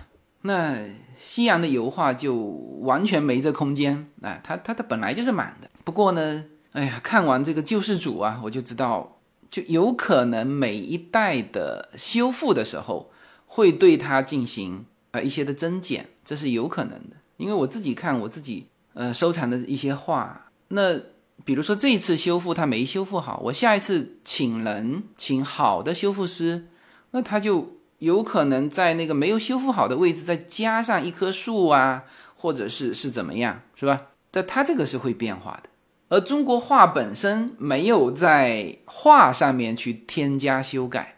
[0.43, 2.35] 那西洋的油画就
[2.81, 5.69] 完全没这空间啊，它它它本来就是满的。
[5.83, 6.45] 不过呢。
[6.73, 9.17] 哎呀，看完这个救世主啊，我就知道，
[9.49, 13.09] 就有可能每一代的修复的时候，
[13.47, 17.15] 会对它进行呃一些的增减，这是有可能的。
[17.37, 20.99] 因为我自己看我自己呃收藏的一些画，那
[21.47, 26.67] 比如说这一次修复它没修复好，我下一次请人请好的修复师，
[27.11, 32.03] 那他就有可能在那个没有修复好的位置再加上一棵树啊，
[32.35, 34.07] 或者是是怎么样，是吧？
[34.29, 35.69] 但它这个是会变化的。
[36.09, 41.15] 而中国画本身没有在画上面去添加修改，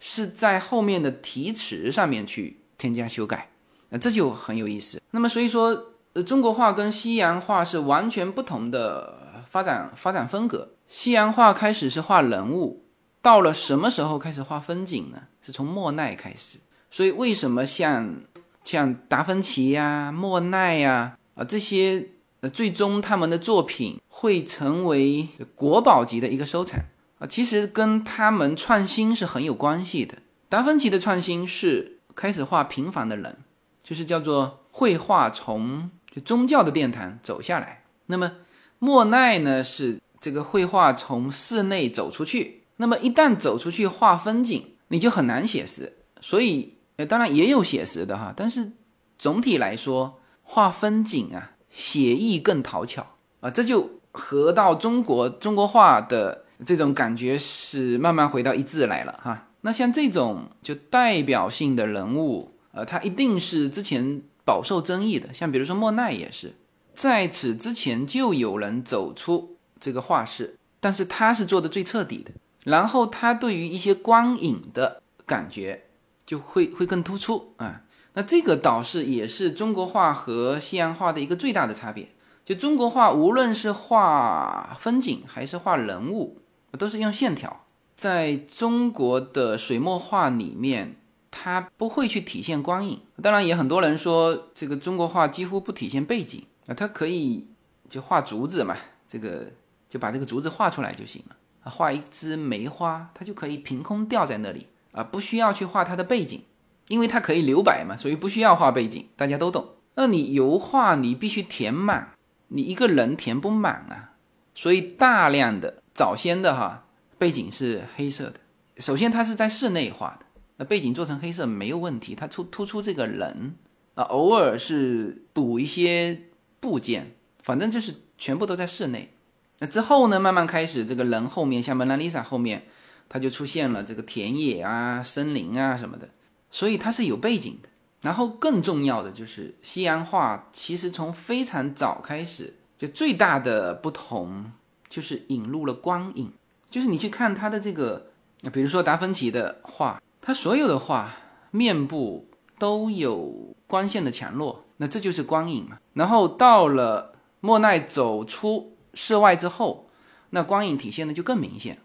[0.00, 3.50] 是在后面的题词上面去添加修改，
[3.90, 5.00] 那这就很有意思。
[5.12, 10.70] 那么所以说，呃，中国画跟西洋画是完全不同的发展发展风格。
[10.86, 12.84] 西洋画开始是画人物，
[13.20, 15.22] 到了什么时候开始画风景呢？
[15.42, 16.58] 是从莫奈开始。
[16.90, 18.16] 所以为什么像
[18.64, 22.08] 像达芬奇呀、莫奈呀啊这些，
[22.40, 24.00] 呃，最终他们的作品。
[24.20, 26.80] 会成为国宝级的一个收藏
[27.20, 30.18] 啊，其实跟他们创新是很有关系的。
[30.48, 33.36] 达芬奇的创新是开始画平凡的人，
[33.80, 37.84] 就是叫做绘画从就宗教的殿堂走下来。
[38.06, 38.32] 那么
[38.78, 42.62] 莫奈呢，是这个绘画从室内走出去。
[42.76, 45.94] 那么一旦走出去画风景，你就很难写实。
[46.20, 48.72] 所以呃，当然也有写实的哈，但是
[49.18, 53.90] 总体来说，画风景啊，写意更讨巧啊，这就。
[54.10, 59.48] 和到中国中国画的这种感觉是慢慢回到一致来了哈。
[59.60, 65.32] 那像这种就代表性的人物，呃，他一定是之前饱受争议的。
[65.32, 66.52] 像比如说莫奈也是，
[66.98, 72.32] 在此之前就有人走出这个画室，但是他是做的最彻底的。
[72.64, 75.84] 然后他对于一些光影的感觉
[76.26, 77.82] 就会会更突出啊。
[78.14, 82.08] 那这个倒是也是中国画和西洋画的一个最大的差别。
[82.44, 86.40] 就中国画，无论是画风景还是画人物，
[86.76, 87.64] 都是用线条。
[87.96, 90.96] 在中国的水墨画里面，
[91.30, 93.00] 它不会去体现光影。
[93.22, 97.48] 当然，也很多人说这个中国画几乎不体现背景啊，它可以
[97.90, 98.76] 就画竹子嘛，
[99.08, 99.50] 这个
[99.88, 101.36] 就把这个竹子画出来就行了。
[101.64, 106.42] 啊，画一枝梅花，它就可以凭空吊在那里啊，不需要去画它的背景，
[106.86, 109.66] 因为它可以留白嘛，所以不需要画背景，大家都懂。
[109.96, 112.12] 那你油画，你必须填满。
[112.50, 114.14] 你一个人填不满啊，
[114.54, 116.86] 所以大量的早先的哈
[117.18, 118.34] 背景是黑色的。
[118.76, 123.56] 首先它是在室内画的，那背景做成黑色没有问题，它突突出这个人
[123.94, 126.27] 啊，偶尔是补一些
[126.60, 129.12] 部件，反正就是全部都在室内。
[129.60, 132.64] 那之后呢，慢慢开始这个人后面，像蒙娜丽莎后面，
[133.08, 136.08] 它就出现了这个田野啊、森林啊什么的，
[136.50, 137.68] 所以它是有背景的。
[138.00, 144.52] 然后更重要的就是西洋画，其实从非常早开始，就最大的不同
[144.88, 146.32] 就是引入了光影。
[146.70, 148.12] 就是你去看他的这个，
[148.52, 151.12] 比如说达芬奇的画，他所有的画
[151.50, 155.78] 面部都有光线的强弱，那这就是光影嘛。
[155.92, 159.88] 然后到了莫奈走出室外之后，
[160.30, 161.78] 那光影体现的就更明显，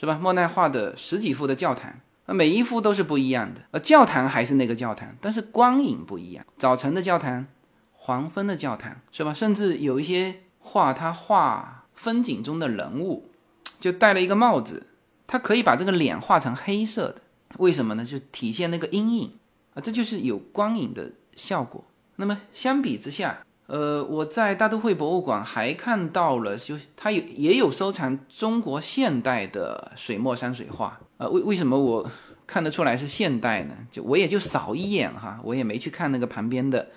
[0.00, 0.18] 是吧？
[0.20, 2.00] 莫奈画的十几幅的教堂。
[2.28, 6.44] 那每一幅都是不一样的，呃，教堂还是那个教堂，但是光影不一样。
[6.58, 7.46] 早晨的教堂，
[7.92, 9.32] 黄昏的教堂，是吧？
[9.32, 13.30] 甚至有一些画他画风景中的人物，
[13.78, 14.88] 就戴了一个帽子，
[15.28, 17.22] 他可以把这个脸画成黑色的，
[17.58, 18.04] 为什么呢？
[18.04, 19.38] 就体现那个阴影
[19.74, 21.84] 啊，这就是有光影的效果。
[22.16, 31.26] 那么相比之下，呃，我在大都会博物馆还看到了，就它有也有收藏中国现代的水墨山水画啊。
[31.28, 32.08] 为为什么我
[32.46, 33.74] 看得出来是现代呢？
[33.90, 36.88] 就我也就扫一眼哈，我也没去看那个旁边的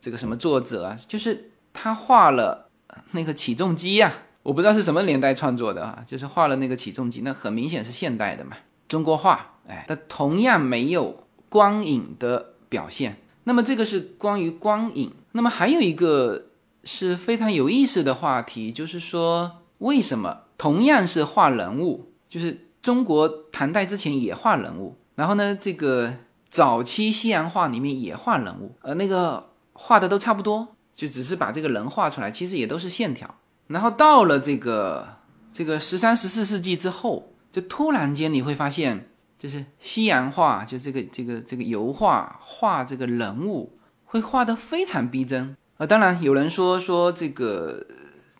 [0.00, 2.68] 这个什么作者啊，就是他画了
[3.12, 8.56] 那个起重机呀，我不知道是什么年代创作的啊，就是画了那个起重机，那很明显是现代的嘛，
[8.88, 13.16] 中国画，哎，但同样没有光影的表现。
[13.44, 15.12] 那么这个是关于光影。
[15.32, 16.46] 那么还有一个
[16.84, 26.12] 是非常有意思的话题，就是说为什么同样是画人物，就是中国唐代之前也画人物，然后呢，这个
[26.50, 33.34] 早期西洋画里面也画人物，呃，那个画的都差不多，就只是把这个人画出来，其实也都是线条。
[33.68, 35.16] 然后到了这个
[35.52, 39.08] 这个十三、十四世纪之后，就突然间你会发现。
[39.42, 45.84] 就是西洋画，就这个这个这个油画画这个人物会画得非常逼真啊。
[45.84, 47.84] 当然有人说说这个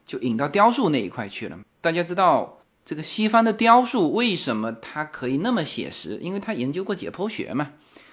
[0.06, 1.58] 就引到雕塑那一块去了。
[1.80, 6.20] 大家知道这个西方的雕塑为什么它可以那么写实？
[6.22, 7.72] 因为他研究过解剖学嘛。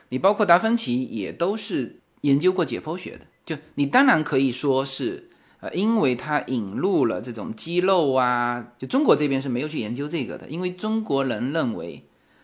[0.10, 3.28] 你包括达芬奇也都是研究过解剖学的。
[3.46, 5.30] 就你当然可以说是
[5.60, 8.70] 呃，因为他引入了这种肌肉啊。
[8.80, 12.04] 就中国这边是没有去研究这个的，因为中国人认为。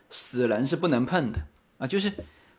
[0.10, 1.40] 死人是不能碰的
[1.78, 2.14] 啊，就是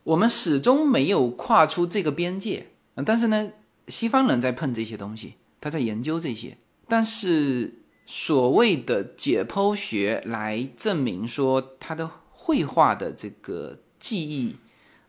[0.04, 3.02] 我们始终没有跨出这个边界啊。
[3.06, 3.50] 但是呢，
[3.88, 6.56] 西方人在碰这些东西，他在研究这些。
[6.88, 14.56] 但是所谓的解剖学来证明说他的绘画的这个技艺，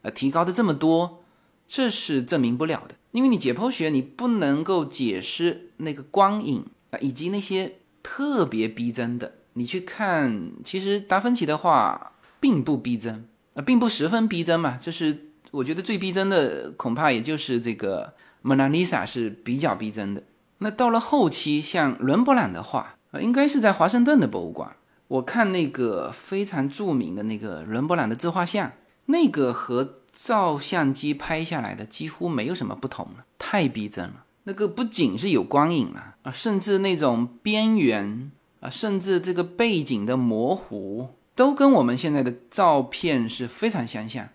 [0.02, 1.24] 呃，提高的这么多，
[1.68, 2.96] 这是证明不了的。
[3.12, 9.34] 因为你解剖学你不能够解释那个光影啊，以及那些特别逼真的。
[9.54, 12.14] 你去看，其实达芬奇的画。
[12.48, 13.26] 并不逼真
[13.56, 14.78] 啊，并不十分逼真嘛。
[14.78, 20.24] 就是我觉得最逼真的，恐怕也就是这个蒙娜丽莎是比较逼真的。
[20.60, 24.74] 那到了后期，像伦勃朗的画啊，应该是在华盛顿的博物馆。
[25.10, 28.72] 我看那个非常著名的那个伦勃朗的自画像，
[29.08, 34.24] 那个和照相机拍下来的几乎没有什么不同了，太逼真了。
[34.46, 38.32] 那个不仅是有光影了啊，甚至那种边缘
[38.62, 41.10] 啊，甚至这个背景的模糊。
[41.38, 44.28] 都跟我们现在的照片是非常相像。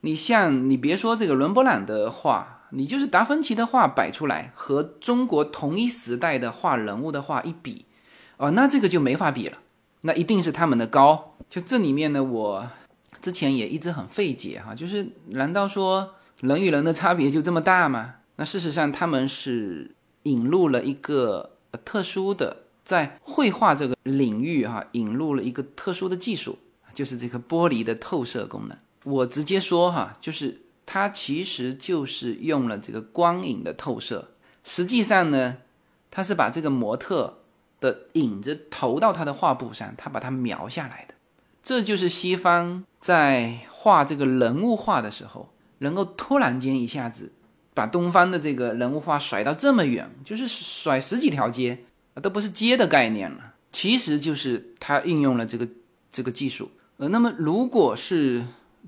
[0.00, 7.84] 你像，你别说这个伦勃朗的画，你就是达芬奇的画摆出来，和中国同一时代的画人物的画一比，
[8.38, 9.58] 哦，那这个就没法比了。
[10.00, 11.36] 那一定是他们的高。
[11.48, 12.68] 就这里面呢，我
[13.20, 18.16] 之前也一直很费解哈，就是难道说人与人的差别就这么大吗？
[18.34, 21.52] 那事实上他们是引入了一个
[21.84, 22.56] 特殊的。
[22.84, 26.58] 在绘画这个领域，哈，引入了一个特殊的技术，
[26.92, 28.76] 就是这个玻璃的透射功能。
[29.04, 34.28] 我直接说，哈，就是它其实就是用了这个光影的透射。
[34.64, 35.58] 实际上呢，
[36.10, 37.38] 它是把这个模特
[37.80, 41.14] 的影子投到他的画布上，他把它描下来的。
[41.62, 47.32] 这就是西方在画这个人物画的时候，能够突然间一下子
[47.74, 51.84] 把东方的这个人物画甩到这么远，就是甩十几条街。
[52.20, 55.68] 都不是接的概念了，其实就是它运用了这个
[56.10, 56.70] 这个技术。
[56.98, 58.44] 呃，那么如果是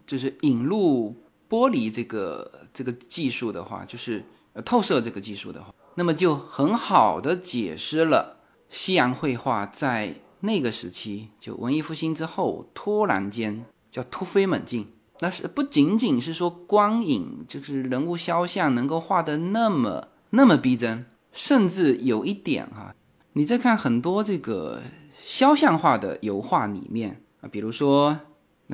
[0.06, 1.16] 就是引入
[1.48, 4.24] 玻璃这个这个技术的话，就是
[4.64, 14.86] 透射这个技术的话，那么就很好的解释了西洋绘画在那个时期，就文艺复兴之后突然间叫突飞猛进。
[15.20, 22.94] 那是不仅仅是说光影，就是人物肖像能够画得那么那么逼真，甚至有一点哈。
[23.36, 24.80] 你再看很多这个
[25.24, 28.16] 肖像画的油画里面啊，比如说，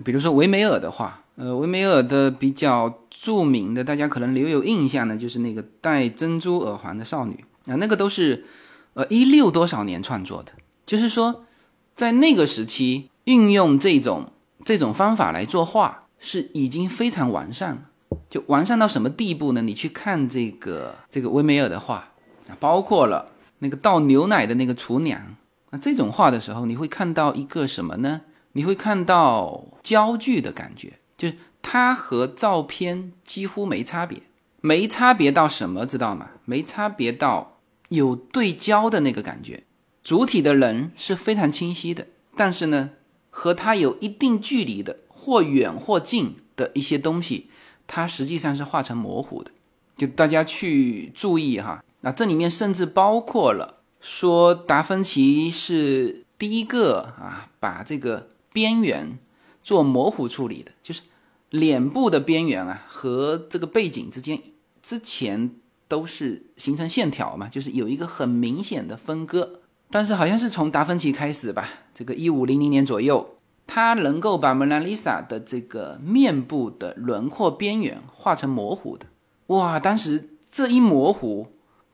[0.05, 8.45] 比如说维梅尔的画，呃，维梅尔的比较著名的，大家可能留有印象的，就是那个戴珍珠耳环的少女啊，那个都是
[8.93, 10.53] 呃一六多少年创作的，
[10.85, 11.47] 就是说
[11.95, 14.31] 在那个时期运用这种
[14.63, 17.83] 这种方法来作画是已经非常完善了，
[18.29, 19.63] 就完善到什么地步呢？
[19.63, 22.13] 你去看这个这个维梅尔的画
[22.47, 23.33] 啊，包括了。
[23.61, 25.37] 那个倒牛奶的那个厨娘
[25.71, 28.23] 那，这种画的时候，你会看到一个什么呢？
[28.53, 34.23] 你会看到焦距的感觉，就是它和照片几乎没差别，
[34.61, 36.31] 没差别到什么，知道吗？
[36.45, 37.59] 没差别到
[37.91, 39.63] 有对焦的那个感觉，
[40.03, 42.91] 主体的人是非常清晰的，但是呢，
[43.31, 47.49] 和它有一定距离的，或远或近的一些东西，
[47.87, 49.53] 它实际上是画成模糊的。
[49.95, 51.85] 就大家去注意哈。
[52.01, 59.19] 那这里面甚至包括了说达芬奇是第一个啊，把这个边缘
[59.63, 61.03] 做模糊处理的，就是
[61.51, 64.41] 脸部的边缘啊和这个背景之间
[64.83, 65.51] 之前
[65.87, 69.61] 都是形成线条嘛，就是有一个很明显的分割。
[69.91, 73.37] 但是好像是从达芬奇开始吧，这个一五零零年左右，
[73.67, 79.07] 他能够把蒙娜丽莎的这个面部的轮廓边缘画成模糊的。
[79.49, 81.49] 哇，当时这一模糊，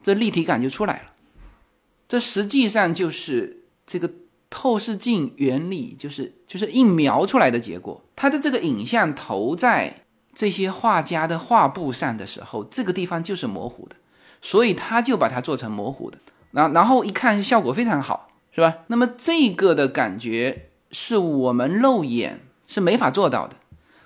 [0.07, 1.11] 这立体感就出来了。
[2.07, 4.09] 这实际上就是这个
[4.49, 8.01] 透视镜原理，就是就是一描出来的结果。
[8.15, 13.97] 它的这个影像投在这些画家的画布上的时候，这个地方就是模糊的，
[14.41, 16.17] 所以他就把它做成模糊的。
[16.51, 18.73] 然然后一看效果非常好，是吧？
[18.87, 23.57] 那么这个的感觉是我们肉眼是没法做到的，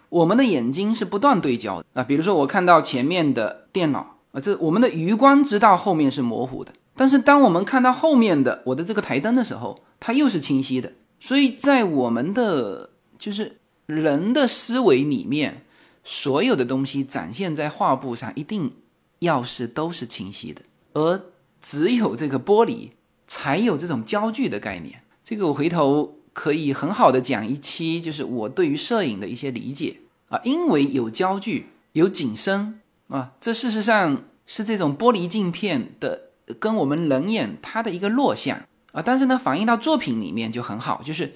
[0.10, 2.04] 我们的眼睛是不断对焦的啊。
[2.04, 10.92] 比如说我看到前面的电脑啊，这我们的余光知道后面是模糊的，但是当我们看到后面的我的这个台灯的时候，它又是清晰的。
[11.20, 15.64] 所以在我们的就是人的思维里面，
[16.04, 18.72] 所有的东西展现在画布上，一定
[19.20, 20.62] 要是都是清晰的，
[20.94, 21.22] 而。
[21.64, 22.90] 只有这个玻璃
[23.28, 25.04] 才有这种焦距的概念。
[25.24, 29.98] 这个我回头可以很好的讲一期，就是我对于摄影的一些理解
[30.30, 30.42] 啊。
[30.44, 32.81] 因为有焦距，有景深
[33.12, 38.58] 啊，这事实上是这种玻璃镜片的跟我们人眼它的一个落像
[38.94, 39.02] 啊。
[39.06, 41.34] 但是呢，反映到作品里面就很好，就是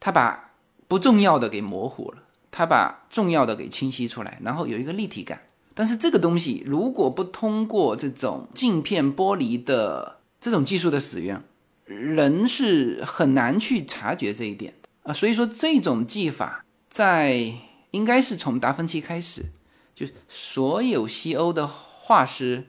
[0.00, 0.50] 它把
[0.88, 2.18] 不重要的给模糊了，
[2.50, 5.40] 它把重要的给清晰出来，然后有一个立体感。
[5.72, 11.40] 但是这个东西如果不通过这种镜片玻璃的这种技术的使用，
[11.84, 15.12] 人是很难去察觉这一点的啊。
[15.12, 17.52] 所以说这种技法在
[17.90, 19.46] 应该是从达芬奇开始，
[19.94, 22.66] 就所有西欧的画师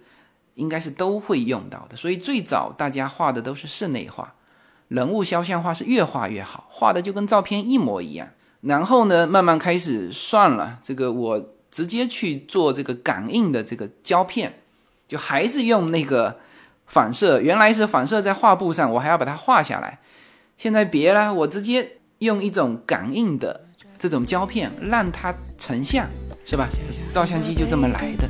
[0.53, 1.95] 应该是都会用到的。
[1.95, 4.33] 所以最早大家画的都是室内画，
[4.87, 8.29] 人物肖像画是越画越好，画的就跟照片一模一样。
[8.61, 11.49] 然后呢，慢慢开始算了，这个我。
[11.71, 14.61] 直接去做这个感应的这个胶片，
[15.09, 16.39] 就还是用那个
[16.85, 19.99] 反射，原来是反射在画布上，我还要把它画下来。
[20.57, 23.65] 现在别了，我直接用一种感应的
[23.99, 26.07] 这种胶片，让它成像，
[26.45, 26.69] 是吧？
[27.11, 28.29] 照相机就这么来的。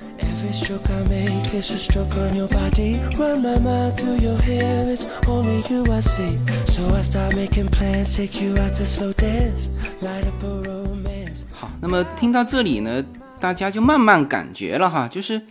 [0.21, 2.99] Every stroke I make is a stroke on your body.
[3.17, 6.37] Run my mind through your hair, it's only you I see.
[6.67, 9.69] So I start making plans, take you out to slow dance,
[10.01, 11.43] light up a romance.
[11.51, 13.03] 好，那么听到这里呢，
[13.39, 15.41] 大家就慢慢感觉了哈，就是，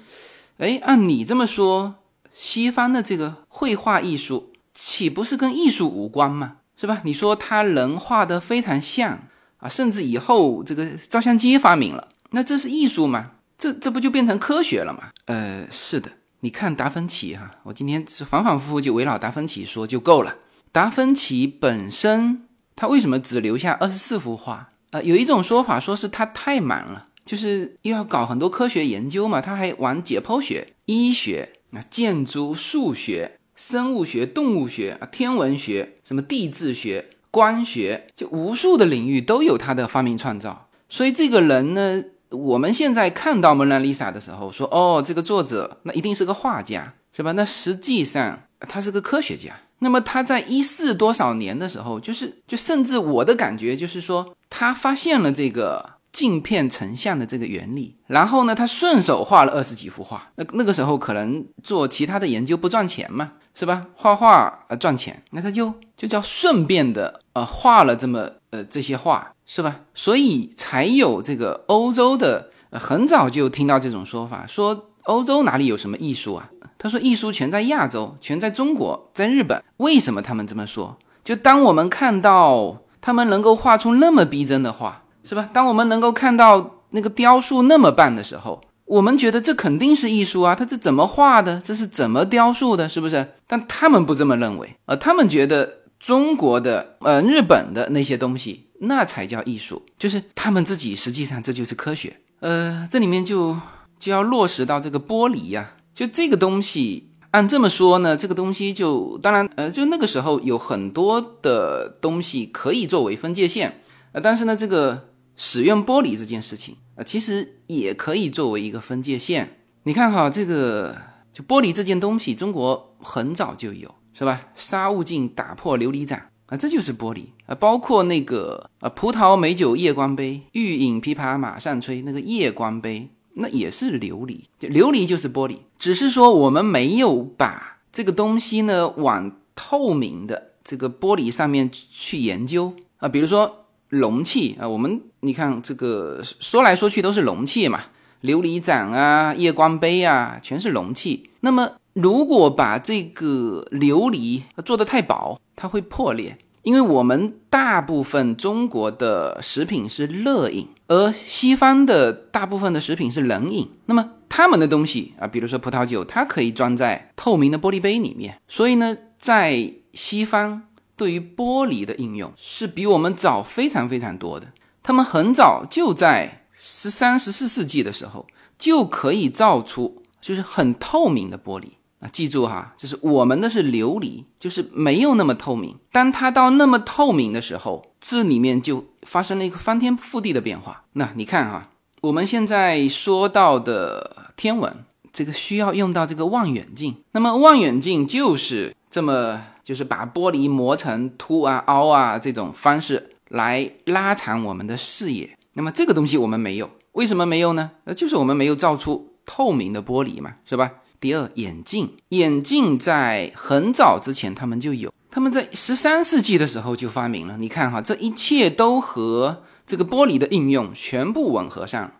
[0.58, 1.94] 哎，按你这么说，
[2.32, 6.56] 西方的这个绘画艺术岂不是跟艺术无关吗？
[6.76, 7.02] 是吧？
[7.04, 9.18] 你说他人画的非常像
[9.58, 13.32] 啊，甚至以后这个照相机发明了，那这是艺术吗？
[13.60, 15.10] 这这不就变成科学了吗？
[15.26, 20.34] 呃，是的，你看达芬奇哈，我今天是反反复复就围绕达芬奇说就够了。
[20.72, 24.70] 达芬奇本身他为什么只留下二十四幅画？
[24.92, 40.70] 呃，有一种说法说是他太忙了，就是又要搞很多科学研究嘛，他还玩解剖学、医学、那建筑、数学、生物学、动物学啊、天文学、什么地质学、光学，就无数的领域都有他的发明创造。
[40.88, 42.02] 所以这个人呢？
[42.30, 47.32] 我们现在看到蒙娜丽莎的时候，说哦，这个作者那一定是个画家，是吧？
[47.32, 49.52] 那实际上他是个科学家。
[49.80, 60.30] 那么他在一四多少年的时候，就是就甚至我的感觉就是说，他发现了这个镜片成像的这个原理，然后呢，他顺手画了二十几幅画。
[60.36, 63.86] 那那个时候可能做其他的研究不赚钱嘛，是吧？
[63.94, 69.32] 画画呃赚钱，那他就就叫顺便的呃画了这么呃这些画。
[69.52, 69.80] 是吧？
[69.94, 76.48] 所以才有这个欧洲的，很早就听到这种说法，说欧洲哪里有什么艺术啊？
[76.78, 79.60] 他说艺术全在亚洲，全在中国，在日本。
[79.78, 80.96] 为什么他们这么说？
[81.24, 85.50] 就当我们看到他们能够画出那么逼真的画，是吧？
[85.52, 90.54] 当我们能够看到那个雕塑那么棒的时候，我们觉得这肯定是艺术啊！
[90.54, 91.60] 他这怎么画的？
[91.60, 92.88] 这是怎么雕塑的？
[92.88, 93.26] 是不是？
[93.48, 98.69] 但他们不这么认为，呃，他们觉得中国的、呃日本的那些东西。
[98.82, 102.16] 那才叫艺术，就是他们自己，实际上这就是科学。
[102.40, 103.56] 呃，这里面就
[103.98, 113.80] 就要落实到这个玻璃呀，就这个东西按这么说呢，这个东西就当然呃，就那个时候有很多的东西可以作为分界线，
[114.12, 119.58] 呃，但是呢，这个使用玻璃这件事情啊，其实也可以作为一个分界线。
[119.82, 120.96] 你看哈，这个
[121.32, 124.40] 就玻璃这件东西，中国很早就有，是吧？
[124.54, 127.54] 沙悟净打破琉璃盏啊，这就是玻璃啊。
[127.54, 133.08] 包括那个啊，葡萄美酒夜光杯，欲饮琵琶马上催，那个夜光杯。
[133.34, 143.08] 那也是琉璃，琉璃就是玻璃，只是说我们没有把这个东西呢往透明的这个玻璃上面去研究啊。
[143.08, 147.80] 比如说容器啊，我们你看这个说来说去都是容器嘛，
[148.22, 151.30] 琉璃盏啊、夜光杯啊，全是容器。
[151.38, 156.38] 那么如果把这个琉璃做的太薄，它会破裂。
[156.62, 163.66] 因为我们大部分中国的食品是热饮，而西方的大部分的食品是冷饮。
[163.86, 168.38] 那么他们的东西啊，比如说葡萄酒，它可以装在透明的玻璃杯里面。
[168.46, 170.64] 所以呢，在西方
[170.96, 174.48] 对于玻璃的应用是比我们早非常非常多的。
[174.82, 178.26] 他们很早就在十三、十四世纪的时候
[178.58, 181.68] 就可以造出就是很透明的玻璃。
[182.00, 185.76] 啊，记住哈，就是我们的是琉璃，就是没有那么透明。
[185.92, 190.84] 当它到那么透明的时候，这里面就发生了一个翻天覆地的变化。
[190.94, 191.68] 那你看哈，
[192.00, 194.74] 我们现在说到的天文，
[195.12, 196.96] 这个需要用到这个望远镜。
[197.12, 205.36] 那么望远镜就是这么，就是把玻璃磨成凸啊、凹啊这种方式来拉长我们的视野。
[205.52, 207.72] 那么这个东西我们没有，为什么没有呢？
[207.84, 210.70] 呃，就是我们没有造出透明的玻璃嘛，是吧？
[211.00, 217.38] 第二，眼镜，眼镜在很早之前他们就有，他们在十三世纪的时候就发明了。
[217.38, 221.90] 你看哈，这一切都和这个玻璃的应用全部吻合上。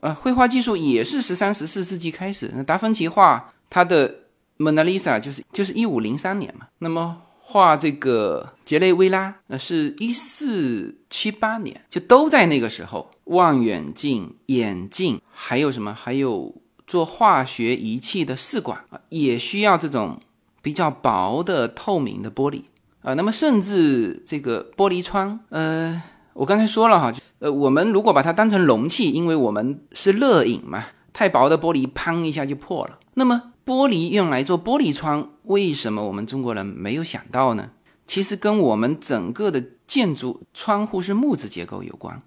[0.00, 2.50] 呃，绘画技术也是十三、十四世纪开始。
[2.52, 4.08] 那达芬奇画他的
[4.56, 6.66] 《蒙娜丽莎》就是就是一五零三年嘛。
[6.78, 13.08] 那么画这个杰雷维拉，那是一四七八年，就都在那个时候。
[13.24, 15.94] 望远镜、眼镜，还有什么？
[15.94, 16.52] 还有。
[16.88, 20.18] 做化学仪器的试管啊，也需要这种
[20.62, 22.62] 比较薄的透明的玻璃
[23.02, 23.12] 啊。
[23.12, 32.98] 那么，甚至这个玻璃窗，呃，我刚才说了哈，呃，我们如果把它当成容器，因为我们是热饮嘛，太薄的玻璃砰一下就破了。
[33.14, 37.70] 那么，玻璃用来做玻璃窗，为什么我们中国人没有想到呢？
[38.06, 42.18] 其实跟我们整个的建筑窗户是木质结构有关，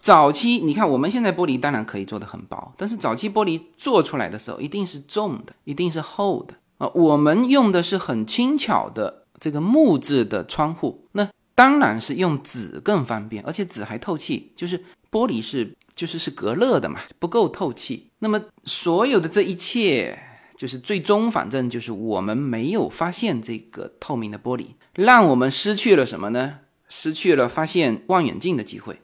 [0.00, 6.90] 早期你看，我们现在玻璃当然可以做的很薄，但是早期玻璃做出来的时候一定是重的，一定是厚的啊。
[6.94, 18.10] 我们用的是很轻巧的这个木质的窗户，那当然是用纸更方便，而且纸还透气，就是玻璃是就是是隔热的嘛，不够透气。
[18.20, 20.18] 那么所有的这一切，
[20.56, 26.60] 就是最终反正就是我们没有发现这个透明的玻璃，让我们失去了什么呢？
[26.88, 28.98] 失去了发现望远镜的机会。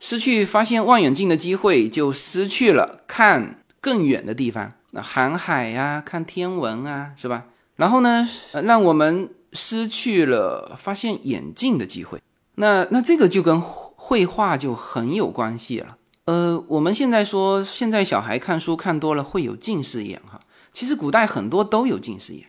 [0.00, 7.46] 失去发现望远镜的机会，就失去了看更远的地方，那航海呀，看天文啊，是吧？
[7.76, 8.28] 然后呢，
[8.64, 12.20] 让我们失去了发现眼镜的机会。
[12.56, 15.96] 那那这个就跟绘画就很有关系了。
[16.24, 20.40] 呃，我们现在说，现在小孩看书看多了会有近视眼哈，
[20.72, 22.44] 其实古代很多都有近视眼。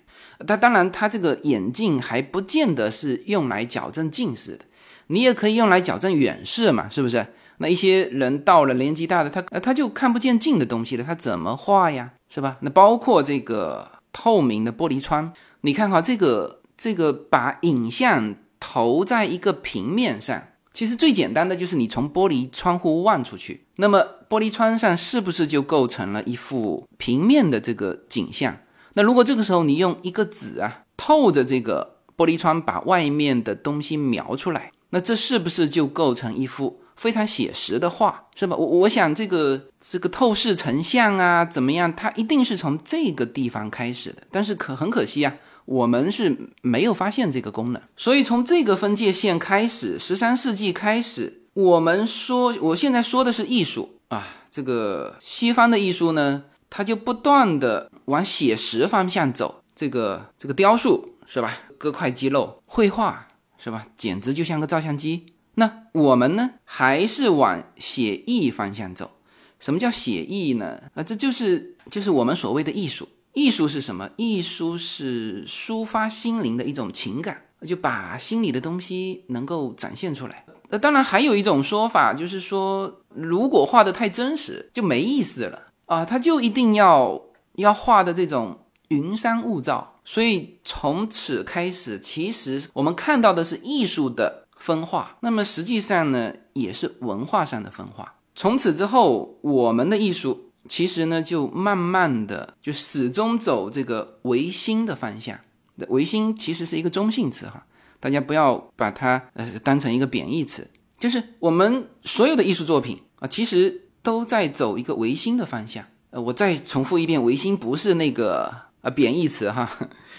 [0.48, 4.66] 他当然，他这个眼镜还不见得是用来矫正近视的，
[5.08, 7.26] 你也可以用来矫正远视嘛，是不是？
[7.60, 12.12] 那一些人到了年纪大的，他呃他就看不见近的东西了，他怎么画呀？
[12.28, 12.58] 是吧？
[12.62, 15.32] 那包括这个透明的玻璃窗，
[15.62, 20.42] 你看哈，这个这个把影像投在一个平面上，
[20.72, 28.58] 其实最简单的就是你从玻璃窗户望出去，那么玻璃窗上是不是就构成了一幅平面的这个景象？
[28.94, 36.80] 那如果这个时候你用一个纸啊透着这个玻璃窗，把外面的东西描出来，那这是不是就构成一幅？
[37.00, 38.54] 非常写实的画是吧？
[38.58, 41.96] 我我想这个这个透视成像啊，怎么样？
[41.96, 44.22] 它一定是从这个地方开始的。
[44.30, 45.34] 但是可很可惜啊，
[45.64, 47.82] 我们是没有发现这个功能。
[47.96, 59.64] 所以从这个分界线开始，十三世纪开始，我们说我现在说的是艺术啊，这个西方的艺术呢，它就不断的往写实方向走。
[59.74, 61.54] 这个这个雕塑是吧？
[61.78, 63.26] 割块肌肉，绘画
[63.58, 63.86] 是吧？
[63.96, 65.28] 简直就像个照相机。
[65.60, 69.12] 那我们呢，还是往写意方向走？
[69.60, 70.82] 什么叫写意呢？
[70.96, 73.08] 啊，这就是就是我们所谓的艺术。
[73.34, 74.10] 艺术是什么？
[74.16, 80.46] 艺术是抒发心灵的一种情感，就把心里的东西能够展现出来。
[80.70, 87.22] 那当然还有一种说法，就是说，如果画的太真实，就没意思了啊，他就一定要
[87.56, 89.96] 要画的这种云山雾罩。
[90.06, 98.14] 所以从此开始，其实我们看到的是艺术的分化，那么实际上呢，也是文化上的分化。
[98.36, 105.40] 从此之后，我们的艺术其实呢，就慢慢的就始终走这个唯心的方向。
[105.88, 107.66] 唯心其实是一个中性词哈，
[108.02, 110.70] 大家不要把它呃当成一个贬义词。
[110.98, 115.86] 就是我们所有的艺术作品啊，其实都在走一个唯心的方向。
[116.10, 119.70] 呃，我再重复一遍，唯心不是那个呃贬义词哈。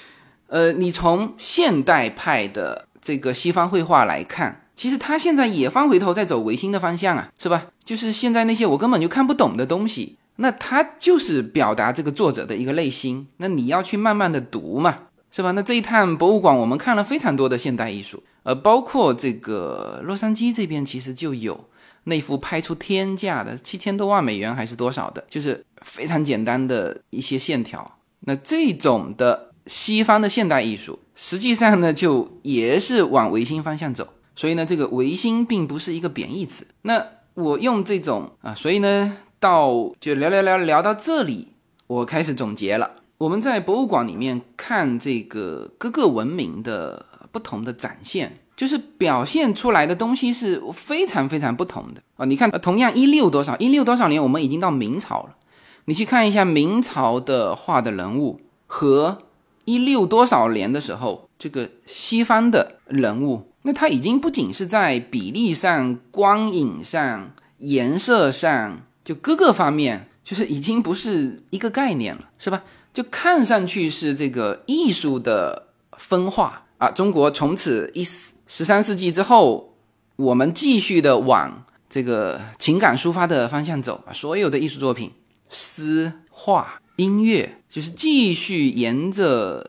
[0.49, 7.67] 呃，你从现代派的这个西方绘画来看，其实他现在也翻回头在走维新的方向啊，是吧？
[7.85, 13.27] 就是现在那些我根本就看不懂的东西，那他就是表达这个作者的一个内心。
[13.39, 14.99] 那你要去慢慢的读嘛，
[15.31, 15.51] 是吧？
[15.53, 21.69] 那这一趟博物馆，我们看了非常多的现代艺术，呃，包括这个洛杉矶这边其实就有
[22.05, 27.99] 那幅拍出天价的七千多万美元还是多少的，就是非常简单的一些线条。
[28.21, 34.09] 那这种的西方的现代艺术，实际上呢，就也是往唯心方向走。
[34.35, 36.67] 所以呢，这个唯心并不是一个贬义词。
[36.81, 37.05] 那
[37.35, 41.49] 我用这种啊，所以呢，到就聊聊聊聊到这里，
[41.87, 42.91] 我开始总结了。
[43.19, 52.25] 我们在博物馆里面看这个各个文明的不同的展现，就是表现出来的东西是非常非常不同的啊。
[52.25, 55.37] 你看，同样一六多少一六多少年，我们已经到明朝了。
[55.85, 59.19] 你去看一下明朝的画的人物和
[59.65, 72.63] 一六多少年的时候，这个西方的人物，那他已经不仅是在比例上、光影上、颜色上，就各个方面，就是已经不是一个概念了，是吧？
[72.93, 76.91] 就看上去是这个艺术的分化啊！
[76.91, 79.77] 中国从此一十三世纪之后，
[80.17, 84.13] 我们继续的往这个情感抒发的方向走啊！
[84.13, 85.13] 所有的艺术作品，
[85.49, 89.65] 诗、画、音乐，就是继续沿着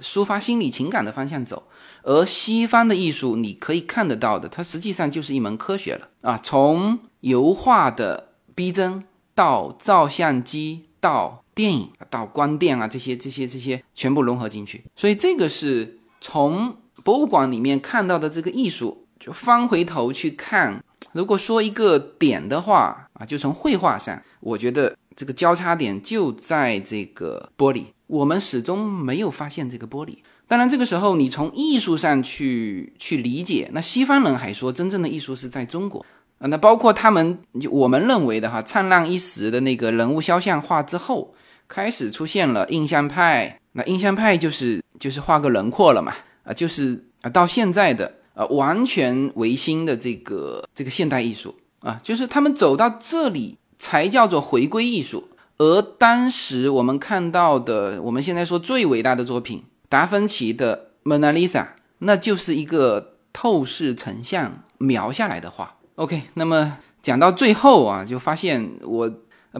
[0.00, 1.64] 抒发心理情感的方向走。
[2.02, 6.40] 而西方的艺术，你可以看得到的，它实际上就是一门科学了啊！
[6.42, 16.74] 从油画的逼真到照相机到电影到光电啊，这些这些这些全部融合进去，所以这个是从
[17.04, 20.82] 博物馆里面看到的这个艺术，就翻回头去看。
[21.12, 30.16] 如果说一个点的话啊，就从绘画上，我觉得这个交叉点就在这个玻璃，我们始终没有发现这个玻璃。
[30.48, 36.04] 当然，这个时候你从艺术上去去理解，那西方人还说真正的艺术是在中国
[36.38, 37.38] 啊，那包括他们
[37.70, 41.34] 我们认为的哈灿烂一时的那个人物肖像画之后。
[41.72, 46.12] 开始出现了印象派，那印象派就是就是画个轮廓了嘛，
[46.42, 55.28] 啊，就是啊，到现在的呃完全唯心的这个这个现代艺术啊，就是他们走到这里才叫做回归艺术。
[55.58, 61.62] 而当时我们看到的，我们现在说最伟大的作品，达芬奇的《蒙娜丽莎》，
[61.98, 65.76] 那就是一个透视成像描下来的画。
[65.96, 69.12] OK，那么讲到最后啊，就发现我。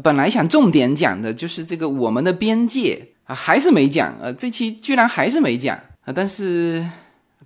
[0.05, 6.89] 本来想重点讲的就是这个我们的边界啊，还是没讲呃，这期居然还是没讲啊，但是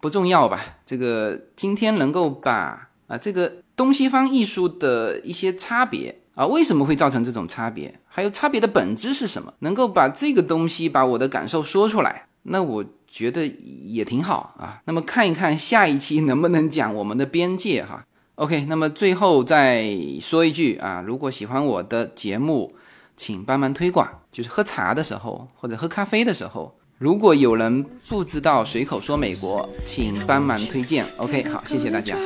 [0.02, 0.62] 不重要吧？
[0.84, 7.92] 这个今天能够把啊这个东西方艺术的一些差别啊，为什么会造成这种差别？
[8.06, 9.52] 还有差别的本质是什么？
[9.60, 13.46] 能够把这个东西把我的感受说出来，那我觉得
[13.84, 14.80] 也挺好啊。
[14.84, 18.04] 那么看一看下一期能不能讲我们的边界哈。
[18.36, 19.88] OK，那么最后再
[20.20, 22.74] 说一句啊，如果喜欢我的节目，
[23.16, 24.08] 请帮忙推广。
[24.32, 31.06] 就是喝茶的时候或者喝咖啡的时候，如果有人不知道随口说美国，请帮忙推荐。
[31.18, 32.16] OK，好，谢谢大家。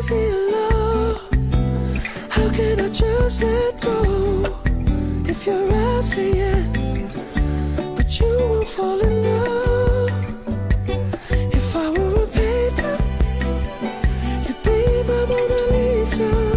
[0.00, 0.30] crazy.
[2.28, 4.44] How can I just let go?
[5.26, 7.02] If your eyes say yes,
[7.96, 10.10] but you won't fall in love.
[11.30, 12.98] If I were a painter,
[14.46, 16.47] you'd be my Mona Lisa.